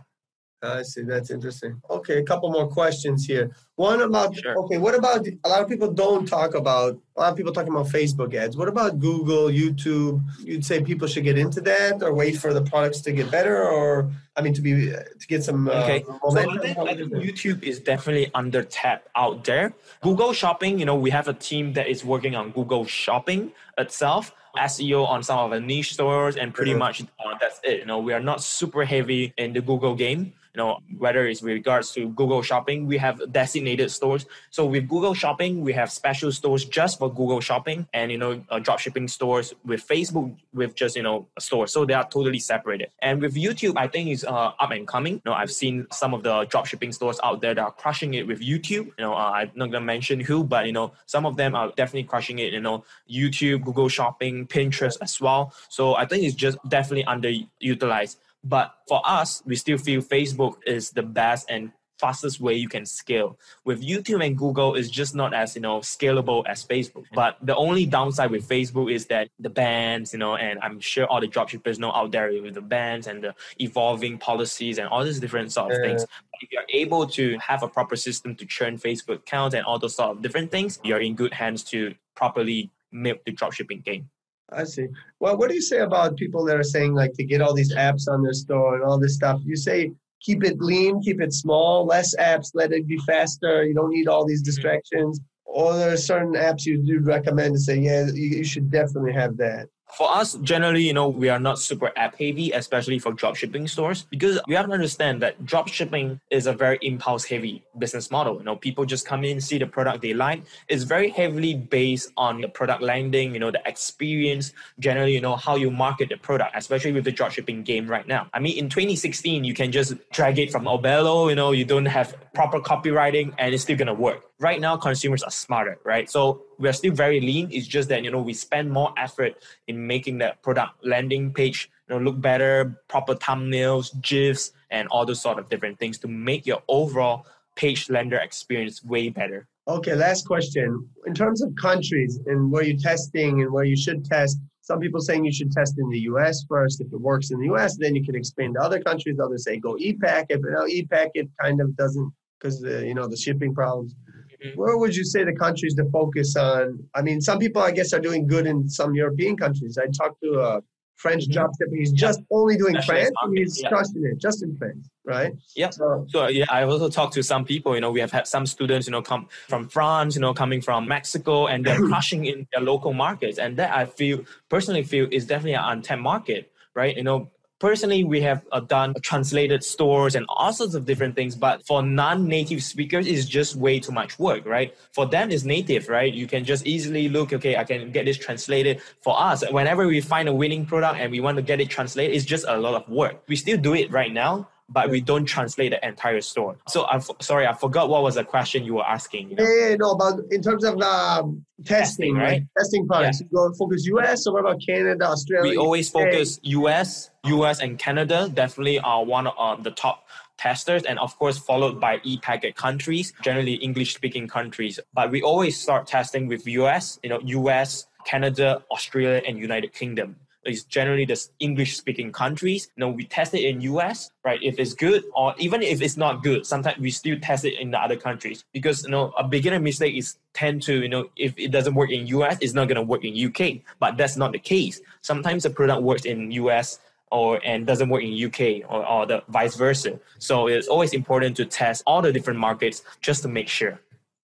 I 0.64 0.84
see. 0.84 1.02
That's 1.02 1.32
interesting. 1.32 1.82
Okay, 1.90 2.20
a 2.20 2.24
couple 2.24 2.52
more 2.52 2.68
questions 2.68 3.26
here. 3.26 3.52
One 3.76 4.02
about 4.02 4.36
sure. 4.36 4.58
okay, 4.66 4.78
what 4.78 4.94
about 4.94 5.26
a 5.28 5.50
lot 5.50 5.62
of 5.62 5.68
people 5.68 5.92
don't 5.92 6.28
talk 6.28 6.54
about 6.54 7.00
a 7.18 7.20
lot 7.20 7.32
of 7.32 7.38
people 7.38 7.52
talking 7.52 7.72
about 7.72 7.88
Facebook 7.88 8.34
ads. 8.34 8.56
What 8.56 8.68
about 8.68 9.00
Google, 9.00 9.50
YouTube? 9.50 10.24
You'd 10.40 10.66
say 10.66 10.84
people 10.84 11.08
should 11.08 11.24
get 11.24 11.38
into 11.38 11.62
that 11.62 12.02
or 12.04 12.14
wait 12.14 12.38
for 12.38 12.54
the 12.54 12.62
products 12.62 13.02
to 13.02 13.12
get 13.12 13.30
better 13.32 13.68
or 13.68 14.12
I 14.36 14.42
mean 14.42 14.54
to 14.54 14.62
be 14.62 14.92
to 14.92 15.28
get 15.28 15.44
some 15.44 15.68
uh, 15.68 15.84
okay. 15.84 16.04
So 16.04 16.38
I 16.38 16.58
think, 16.60 16.78
I 16.78 16.96
think 16.96 17.12
YouTube 17.12 17.64
is 17.64 17.80
definitely 17.80 18.32
under 18.34 18.64
tap 18.64 19.10
out 19.16 19.44
there. 19.44 19.74
Google 20.02 20.32
Shopping, 20.32 20.80
you 20.80 20.86
know, 20.86 20.96
we 20.96 21.10
have 21.10 21.28
a 21.28 21.34
team 21.34 21.74
that 21.74 21.88
is 21.88 22.06
working 22.06 22.36
on 22.36 22.52
Google 22.52 22.86
Shopping 22.86 23.52
itself. 23.78 24.34
SEO 24.58 25.08
on 25.08 25.24
some 25.24 25.40
of 25.40 25.52
the 25.52 25.60
niche 25.60 25.94
stores, 25.94 26.36
and 26.36 26.54
pretty 26.54 26.74
much 26.74 27.02
uh, 27.02 27.36
that's 27.40 27.60
it. 27.64 27.80
You 27.80 27.86
know, 27.86 28.00
we 28.00 28.14
are 28.14 28.20
not 28.20 28.42
super 28.42 28.86
heavy 28.86 29.34
in 29.38 29.54
the 29.54 29.62
Google 29.62 29.96
game 29.96 30.34
you 30.54 30.62
know 30.62 30.80
whether 30.98 31.28
it's 31.28 31.42
with 31.42 31.54
regards 31.54 31.92
to 31.92 32.10
google 32.10 32.42
shopping 32.42 32.86
we 32.86 32.98
have 32.98 33.20
designated 33.32 33.90
stores. 33.92 34.26
So 34.50 34.66
with 34.66 34.88
google 34.88 35.14
shopping 35.14 35.62
we 35.62 35.74
have 35.74 35.92
special 35.92 36.32
stores 36.32 36.66
just 36.66 37.00
for 37.00 37.14
google 37.14 37.40
shopping 37.40 37.88
and 37.94 38.12
you 38.12 38.18
know 38.18 38.44
uh, 38.50 38.60
drop 38.60 38.80
shipping 38.80 39.08
stores 39.08 39.54
with 39.66 39.86
facebook 39.88 40.36
with 40.54 40.76
just 40.76 40.96
you 40.96 41.04
know 41.04 41.28
a 41.38 41.42
store. 41.42 41.68
So 41.68 41.86
they 41.86 41.94
are 41.94 42.08
totally 42.08 42.40
separated. 42.40 42.90
And 43.02 43.22
with 43.22 43.36
youtube 43.36 43.74
i 43.78 43.88
think 43.88 44.10
it's 44.10 44.24
uh, 44.24 44.52
up 44.60 44.72
and 44.72 44.88
coming. 44.88 45.14
You 45.14 45.22
know 45.26 45.34
i've 45.34 45.52
seen 45.52 45.88
some 45.92 46.14
of 46.14 46.24
the 46.24 46.46
drop 46.46 46.66
shipping 46.66 46.92
stores 46.92 47.20
out 47.24 47.42
there 47.42 47.56
that 47.56 47.62
are 47.62 47.72
crushing 47.72 48.14
it 48.14 48.28
with 48.28 48.42
youtube. 48.42 48.86
You 48.98 49.06
know 49.06 49.14
uh, 49.14 49.32
i'm 49.36 49.52
not 49.56 49.72
gonna 49.72 49.86
mention 49.86 50.20
who 50.20 50.44
but 50.44 50.66
you 50.66 50.74
know 50.74 50.92
some 51.06 51.26
of 51.26 51.38
them 51.38 51.56
are 51.56 51.70
definitely 51.70 52.04
crushing 52.04 52.40
it. 52.40 52.54
You 52.54 52.62
know 52.62 52.84
youtube 53.10 53.64
google 53.64 53.88
shopping 53.90 54.41
pinterest 54.48 54.98
as 55.02 55.20
well 55.20 55.54
so 55.70 55.96
i 55.96 56.06
think 56.06 56.24
it's 56.24 56.36
just 56.36 56.58
definitely 56.68 57.04
underutilized 57.06 58.18
but 58.44 58.74
for 58.88 59.02
us, 59.06 59.44
we 59.46 59.56
still 59.56 59.78
feel 59.78 60.02
Facebook 60.02 60.56
is 60.66 60.92
the 60.92 61.04
best 61.04 61.50
and 61.50 61.72
fastest 62.00 62.42
way 62.42 62.56
you 62.56 62.68
can 62.68 62.84
scale. 62.84 63.38
With 63.64 63.84
YouTube 63.84 64.26
and 64.26 64.36
Google, 64.36 64.74
it's 64.74 64.90
just 64.90 65.14
not 65.14 65.36
as 65.36 65.56
you 65.56 65.62
know 65.62 65.80
scalable 65.80 66.44
as 66.48 66.66
Facebook. 66.66 67.04
Mm-hmm. 67.04 67.16
But 67.16 67.38
the 67.44 67.56
only 67.56 67.86
downside 67.86 68.32
with 68.32 68.50
Facebook 68.50 68.92
is 68.92 69.06
that 69.08 69.30
the 69.40 69.52
bans, 69.52 70.12
you 70.12 70.20
know, 70.20 70.36
and 70.36 70.60
I'm 70.64 70.80
sure 70.80 71.06
all 71.06 71.22
the 71.22 71.28
dropshippers 71.28 71.78
know 71.78 71.92
out 71.92 72.12
there 72.12 72.32
with 72.42 72.56
the 72.56 72.62
bans 72.62 73.06
and 73.06 73.24
the 73.24 73.36
evolving 73.60 74.18
policies 74.18 74.80
and 74.80 74.88
all 74.88 75.06
these 75.06 75.20
different 75.20 75.52
sort 75.52 75.72
of 75.72 75.78
yeah. 75.78 75.90
things. 75.90 76.06
If 76.42 76.52
you're 76.52 76.64
able 76.74 77.06
to 77.06 77.38
have 77.38 77.62
a 77.62 77.68
proper 77.68 77.96
system 77.96 78.36
to 78.38 78.46
churn 78.48 78.80
Facebook 78.80 79.18
accounts 79.18 79.54
and 79.54 79.64
all 79.64 79.78
those 79.78 79.96
sort 79.96 80.10
of 80.10 80.24
different 80.24 80.50
things, 80.50 80.80
you're 80.84 81.00
in 81.00 81.14
good 81.14 81.34
hands 81.34 81.64
to 81.66 81.94
properly 82.16 82.72
milk 82.92 83.20
the 83.26 83.32
dropshipping 83.32 83.84
game. 83.84 84.10
I 84.52 84.66
see. 84.66 84.88
Well, 85.20 85.38
what 85.38 85.50
do 85.50 85.56
you 85.56 85.62
say 85.62 85.80
about 85.80 86.18
people 86.18 86.44
that 86.46 86.58
are 86.58 86.64
saying 86.64 86.94
like 86.94 87.14
to 87.14 87.24
get 87.24 87.42
all 87.42 87.54
these 87.54 87.74
apps 87.74 88.08
on 88.08 88.22
their 88.22 88.34
store 88.34 88.76
and 88.76 88.84
all 88.84 89.00
this 89.00 89.16
stuff? 89.16 89.42
You 89.46 89.56
say 89.56 89.92
keep 90.22 90.44
it 90.44 90.60
lean, 90.60 91.02
keep 91.02 91.22
it 91.22 91.34
small, 91.34 91.86
less 91.86 92.16
apps, 92.18 92.52
let 92.54 92.72
it 92.72 92.88
be 92.88 92.98
faster. 93.08 93.66
You 93.66 93.74
don't 93.74 93.92
need 93.92 94.08
all 94.08 94.26
these 94.26 94.42
mm-hmm. 94.42 94.50
distractions. 94.50 95.20
Or 95.46 95.76
there 95.76 95.92
are 95.92 95.98
certain 95.98 96.34
apps 96.34 96.66
you 96.66 96.82
do 96.82 97.00
recommend 97.02 97.56
to 97.56 97.60
say, 97.60 97.78
yeah, 97.78 98.06
you, 98.08 98.38
you 98.38 98.44
should 98.44 98.72
definitely 98.72 99.14
have 99.14 99.36
that. 99.38 99.68
For 99.98 100.10
us, 100.10 100.36
generally, 100.36 100.84
you 100.84 100.94
know, 100.94 101.10
we 101.10 101.28
are 101.28 101.40
not 101.40 101.60
super 101.60 101.92
app 101.98 102.14
heavy, 102.18 102.52
especially 102.52 102.98
for 102.98 103.12
drop 103.12 103.36
shipping 103.36 103.68
stores, 103.68 104.04
because 104.04 104.40
we 104.48 104.56
have 104.56 104.68
to 104.68 104.72
understand 104.72 105.22
that 105.22 105.46
drop 105.46 105.68
shipping 105.68 106.20
is 106.30 106.48
a 106.48 106.54
very 106.54 106.80
impulse 106.82 107.26
heavy 107.26 107.64
business 107.78 108.10
model. 108.10 108.38
You 108.38 108.44
know, 108.44 108.56
people 108.56 108.86
just 108.86 109.06
come 109.06 109.26
in, 109.26 109.42
see 109.42 109.58
the 109.58 109.68
product 109.68 110.02
they 110.02 110.14
like. 110.14 110.44
It's 110.70 110.84
very 110.84 111.10
heavily 111.10 111.56
based 111.56 112.12
on 112.16 112.40
the 112.40 112.48
product 112.48 112.82
landing, 112.82 113.34
you 113.34 113.40
know, 113.40 113.52
the 113.52 113.62
experience, 113.66 114.54
generally, 114.80 115.14
you 115.14 115.22
know, 115.22 115.36
how 115.36 115.56
you 115.56 115.70
market 115.70 116.10
the 116.10 116.18
product, 116.18 116.52
especially 116.56 116.94
with 116.94 117.04
the 117.04 117.12
drop 117.12 117.32
shipping 117.32 117.64
game 117.64 117.88
right 117.88 118.08
now. 118.08 118.28
I 118.34 118.40
mean, 118.40 118.58
in 118.58 118.70
2016, 118.70 119.44
you 119.44 119.54
can 119.54 119.72
just 119.72 119.94
drag 120.12 120.40
it 120.40 120.52
from 120.52 120.66
Oberlo, 120.66 121.30
you 121.30 121.36
know, 121.36 121.52
you 121.52 121.66
don't 121.66 121.86
have 121.86 122.16
proper 122.34 122.60
copywriting 122.60 123.34
and 123.38 123.54
it's 123.54 123.64
still 123.64 123.78
gonna 123.78 123.94
work. 123.94 124.24
Right 124.40 124.60
now, 124.60 124.78
consumers 124.78 125.22
are 125.22 125.32
smarter, 125.32 125.78
right? 125.84 126.10
So 126.10 126.44
we're 126.58 126.74
still 126.74 126.94
very 126.94 127.20
lean. 127.20 127.50
It's 127.52 127.68
just 127.68 127.90
that, 127.90 128.04
you 128.04 128.10
know, 128.10 128.22
we 128.22 128.34
spend 128.34 128.72
more 128.72 128.94
effort 128.98 129.36
in 129.68 129.81
making 129.88 130.20
that 130.20 130.42
product 130.42 130.86
landing 130.86 131.34
page, 131.34 131.70
you 131.90 131.96
know, 131.96 132.02
look 132.02 132.20
better, 132.20 132.82
proper 132.88 133.16
thumbnails, 133.16 134.00
GIFs, 134.02 134.52
and 134.70 134.88
all 134.90 135.06
those 135.06 135.22
sort 135.22 135.40
of 135.40 135.50
different 135.50 135.80
things 135.80 135.98
to 136.00 136.08
make 136.08 136.46
your 136.46 136.62
overall 136.68 137.26
page 137.56 137.90
lender 137.90 138.18
experience 138.18 138.84
way 138.84 139.10
better. 139.10 139.48
Okay, 139.68 139.94
last 139.94 140.26
question. 140.26 140.88
In 141.06 141.14
terms 141.14 141.42
of 141.42 141.54
countries 141.56 142.20
and 142.26 142.52
where 142.52 142.64
you're 142.64 142.80
testing 142.80 143.42
and 143.42 143.52
where 143.52 143.64
you 143.64 143.78
should 143.78 144.04
test, 144.06 144.40
some 144.62 144.80
people 144.80 145.02
saying 145.02 145.26
you 145.26 145.34
should 145.34 145.52
test 145.52 145.78
in 145.78 145.90
the 145.90 146.00
US 146.12 146.46
first. 146.48 146.82
If 146.82 146.88
it 146.94 147.00
works 147.00 147.32
in 147.32 147.40
the 147.40 147.54
US, 147.54 147.78
then 147.78 147.96
you 147.96 148.04
can 148.04 148.16
expand 148.16 148.56
to 148.56 148.62
other 148.62 148.82
countries. 148.82 149.20
Others 149.20 149.44
say 149.44 149.58
go 149.58 149.78
e-pack. 149.78 150.28
If 150.30 150.42
you 150.42 150.52
know, 150.52 150.68
e-pack, 150.68 151.10
it 151.14 151.30
kind 151.42 151.62
of 151.62 151.76
doesn't 151.76 152.12
because 152.40 152.62
you 152.62 152.94
know 152.94 153.08
the 153.08 153.18
shipping 153.18 153.54
problems. 153.54 153.96
Mm-hmm. 154.44 154.60
Where 154.60 154.78
would 154.78 154.96
you 154.96 155.04
say 155.04 155.24
the 155.24 155.34
countries 155.34 155.76
to 155.76 155.86
focus 155.92 156.36
on? 156.36 156.80
I 156.96 157.02
mean, 157.02 157.22
some 157.22 157.40
people 157.40 157.62
I 157.62 157.72
guess 157.72 157.94
are 157.94 158.00
doing 158.00 158.28
good 158.28 158.48
in 158.48 158.68
some 158.68 158.96
European 158.96 159.38
countries. 159.38 159.78
I 159.78 159.86
talked 159.88 160.22
to 160.24 160.40
a 160.40 160.62
French 161.02 161.24
mm-hmm. 161.24 161.34
drop 161.34 161.52
shipper. 161.58 161.76
He's 161.76 161.92
just 161.92 162.22
only 162.32 162.58
doing 162.58 162.80
France. 162.82 163.12
And 163.22 163.38
he's 163.38 163.60
yeah. 163.62 163.70
crushing 163.70 164.04
it 164.06 164.20
just 164.20 164.44
in 164.44 164.56
France, 164.58 164.90
right? 165.04 165.34
Yeah. 165.56 165.72
So, 165.72 166.06
so 166.10 166.28
yeah, 166.28 166.46
I 166.50 166.64
also 166.64 166.90
talked 166.90 167.14
to 167.16 167.24
some 167.24 167.44
people. 167.44 167.76
You 167.76 167.82
know, 167.82 167.92
we 167.92 168.00
have 168.00 168.12
had 168.12 168.28
some 168.28 168.46
students, 168.46 168.88
you 168.88 168.92
know, 168.92 169.02
come 169.02 169.28
from 169.50 169.68
France, 169.68 170.16
you 170.16 170.22
know, 170.22 170.34
coming 170.34 170.62
from 170.62 170.88
Mexico, 170.88 171.48
and 171.48 171.66
they're 171.66 171.82
crushing 171.90 172.26
in 172.26 172.48
their 172.54 172.62
local 172.62 172.94
markets. 172.94 173.40
And 173.40 173.58
that 173.58 173.76
I 173.76 173.86
feel 173.86 174.24
personally 174.50 174.84
feel 174.84 175.08
is 175.12 175.26
definitely 175.26 175.56
an 175.56 175.66
untapped 175.66 176.02
market, 176.02 176.52
right? 176.76 176.96
You 176.96 177.04
know, 177.04 177.30
personally 177.62 178.04
we 178.04 178.20
have 178.20 178.44
uh, 178.52 178.60
done 178.60 178.94
translated 179.02 179.64
stores 179.64 180.16
and 180.16 180.26
all 180.28 180.52
sorts 180.52 180.74
of 180.74 180.84
different 180.84 181.16
things 181.16 181.36
but 181.36 181.66
for 181.66 181.84
non-native 181.84 182.62
speakers 182.62 183.06
it's 183.06 183.26
just 183.26 183.56
way 183.56 183.80
too 183.80 183.92
much 183.92 184.18
work 184.18 184.46
right? 184.46 184.76
For 184.92 185.06
them 185.06 185.32
it's 185.32 185.44
native 185.44 185.88
right? 185.88 186.12
You 186.12 186.28
can 186.28 186.44
just 186.44 186.66
easily 186.66 187.08
look 187.08 187.32
okay 187.32 187.56
i 187.56 187.64
can 187.64 187.92
get 187.92 188.06
this 188.06 188.18
translated 188.18 188.82
for 189.02 189.14
us. 189.18 189.44
Whenever 189.52 189.88
we 189.88 190.02
find 190.02 190.28
a 190.28 190.34
winning 190.34 190.66
product 190.66 191.00
and 191.00 191.12
we 191.12 191.22
want 191.22 191.38
to 191.38 191.44
get 191.44 191.62
it 191.62 191.70
translated 191.70 192.16
it's 192.16 192.26
just 192.26 192.46
a 192.48 192.58
lot 192.58 192.74
of 192.74 192.90
work. 192.90 193.22
We 193.28 193.36
still 193.36 193.58
do 193.58 193.76
it 193.76 193.92
right 193.92 194.12
now 194.12 194.50
but 194.72 194.90
we 194.90 195.02
don't 195.02 195.26
translate 195.26 195.72
the 195.72 195.88
entire 195.88 196.22
store. 196.22 196.58
So 196.68 196.86
I'm 196.88 197.02
sorry, 197.20 197.46
I 197.46 197.54
forgot 197.54 197.90
what 197.90 198.04
was 198.04 198.16
the 198.16 198.24
question 198.24 198.64
you 198.64 198.76
were 198.76 198.88
asking. 198.88 199.32
You 199.32 199.36
know? 199.36 199.44
Yeah, 199.44 199.70
yeah, 199.70 199.76
no, 199.76 199.96
but 199.96 200.20
in 200.32 200.42
terms 200.42 200.64
of 200.64 200.82
um, 200.82 201.46
testing, 201.66 202.16
testing, 202.16 202.16
right? 202.16 202.44
Testing 202.58 202.88
products, 202.88 203.22
yeah. 203.22 203.28
you 203.32 203.38
go 203.38 203.54
focus 203.54 203.86
US 203.86 204.28
or 204.28 204.34
what 204.34 204.40
about 204.42 204.62
Canada, 204.66 205.06
Australia? 205.06 205.52
We 205.52 205.58
always 205.58 205.90
focus 205.90 206.40
US, 206.44 207.12
US 207.26 207.60
and 207.60 207.78
Canada 207.78 208.30
definitely 208.34 208.80
are 208.80 209.04
one 209.04 209.28
of 209.28 209.64
the 209.64 209.72
top 209.72 210.08
testers 210.38 210.84
and 210.84 210.98
of 210.98 211.18
course 211.20 211.38
followed 211.38 211.80
by 211.80 212.00
e-packet 212.04 212.56
countries, 212.56 213.14
generally 213.22 213.56
English 213.56 213.94
speaking 213.94 214.28
countries. 214.28 214.80
But 214.94 215.12
we 215.12 215.22
always 215.22 215.60
start 215.60 215.86
testing 215.86 216.28
with 216.28 216.48
US, 216.48 217.00
you 217.04 217.10
know, 217.10 217.20
US, 217.24 217.86
Canada, 218.06 218.64
Australia 218.72 219.22
and 219.28 219.38
United 219.38 219.74
Kingdom 219.74 220.16
is 220.46 220.64
generally 220.64 221.06
the 221.06 221.20
English 221.40 221.78
speaking 221.78 222.12
countries. 222.12 222.70
You 222.76 222.82
know, 222.82 222.90
we 222.90 223.06
test 223.06 223.34
it 223.34 223.44
in 223.44 223.62
US, 223.62 224.12
right? 224.24 224.40
If 224.42 224.60
it's 224.60 224.74
good 224.74 225.04
or 225.16 225.34
even 225.38 225.62
if 225.62 225.82
it's 225.82 225.98
not 225.98 226.24
good, 226.24 226.46
sometimes 226.46 226.80
we 226.80 226.92
still 226.92 227.20
test 227.20 227.46
it 227.46 227.60
in 227.60 227.72
the 227.72 227.80
other 227.80 227.96
countries 227.96 228.44
because 228.54 228.84
you 228.84 228.90
know 228.90 229.14
a 229.18 229.28
beginner 229.28 229.60
mistake 229.60 229.96
is 229.96 230.18
tend 230.34 230.62
to 230.64 230.82
you 230.82 230.90
know 230.90 231.10
if 231.16 231.38
it 231.38 231.52
doesn't 231.52 231.76
work 231.76 231.92
in 231.92 232.08
US, 232.08 232.38
it's 232.42 232.54
not 232.54 232.68
gonna 232.68 232.82
work 232.82 233.04
in 233.04 233.14
UK. 233.14 233.62
But 233.80 233.98
that's 233.98 234.18
not 234.18 234.32
the 234.32 234.40
case. 234.40 234.82
Sometimes 235.02 235.44
the 235.44 235.50
product 235.50 235.82
works 235.82 236.06
in 236.06 236.32
US 236.32 236.80
or 237.12 237.40
and 237.44 237.68
doesn't 237.68 237.90
work 237.90 238.04
in 238.04 238.14
UK 238.26 238.70
or, 238.70 238.88
or 238.88 239.06
the 239.06 239.22
vice 239.30 239.56
versa. 239.56 240.00
So 240.18 240.48
it's 240.48 240.68
always 240.68 240.94
important 240.94 241.38
to 241.38 241.46
test 241.46 241.84
all 241.86 242.02
the 242.02 242.12
different 242.12 242.40
markets 242.40 242.84
just 243.02 243.22
to 243.24 243.28
make 243.28 243.48
sure. 243.48 243.80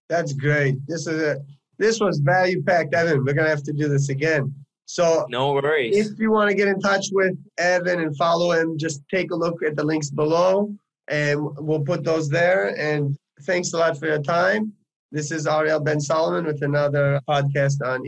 That's 0.10 0.34
great. 0.34 0.76
This 0.88 1.06
is 1.06 1.22
a 1.22 1.42
this 1.78 2.00
was 2.00 2.18
value 2.20 2.64
packed, 2.64 2.96
Evan. 2.96 3.24
We're 3.24 3.34
gonna 3.34 3.50
have 3.50 3.64
to 3.64 3.74
do 3.74 3.88
this 3.88 4.10
again. 4.10 4.54
So 4.88 5.26
no 5.30 5.52
worries. 5.52 6.12
If 6.12 6.18
you 6.18 6.32
want 6.32 6.50
to 6.50 6.56
get 6.56 6.70
in 6.70 6.80
touch 6.80 7.08
with 7.12 7.38
Evan 7.58 8.00
and 8.00 8.16
follow 8.16 8.54
him, 8.54 8.78
just 8.78 9.02
take 9.14 9.32
a 9.32 9.36
look 9.36 9.62
at 9.62 9.76
the 9.76 9.84
links 9.84 10.10
below 10.10 10.74
and 11.10 11.40
we'll 11.58 11.82
put 11.84 12.06
those 12.06 12.30
there. 12.30 12.70
And 12.80 13.18
thanks 13.42 13.74
a 13.74 13.78
lot 13.78 14.00
for 14.00 14.08
your 14.08 14.22
time. 14.22 14.72
This 15.12 15.32
is 15.32 15.46
Ariel 15.46 15.82
Ben 15.82 16.00
Solomon 16.00 16.46
with 16.46 16.62
another 16.64 17.20
podcast 17.30 17.86
on 17.86 18.08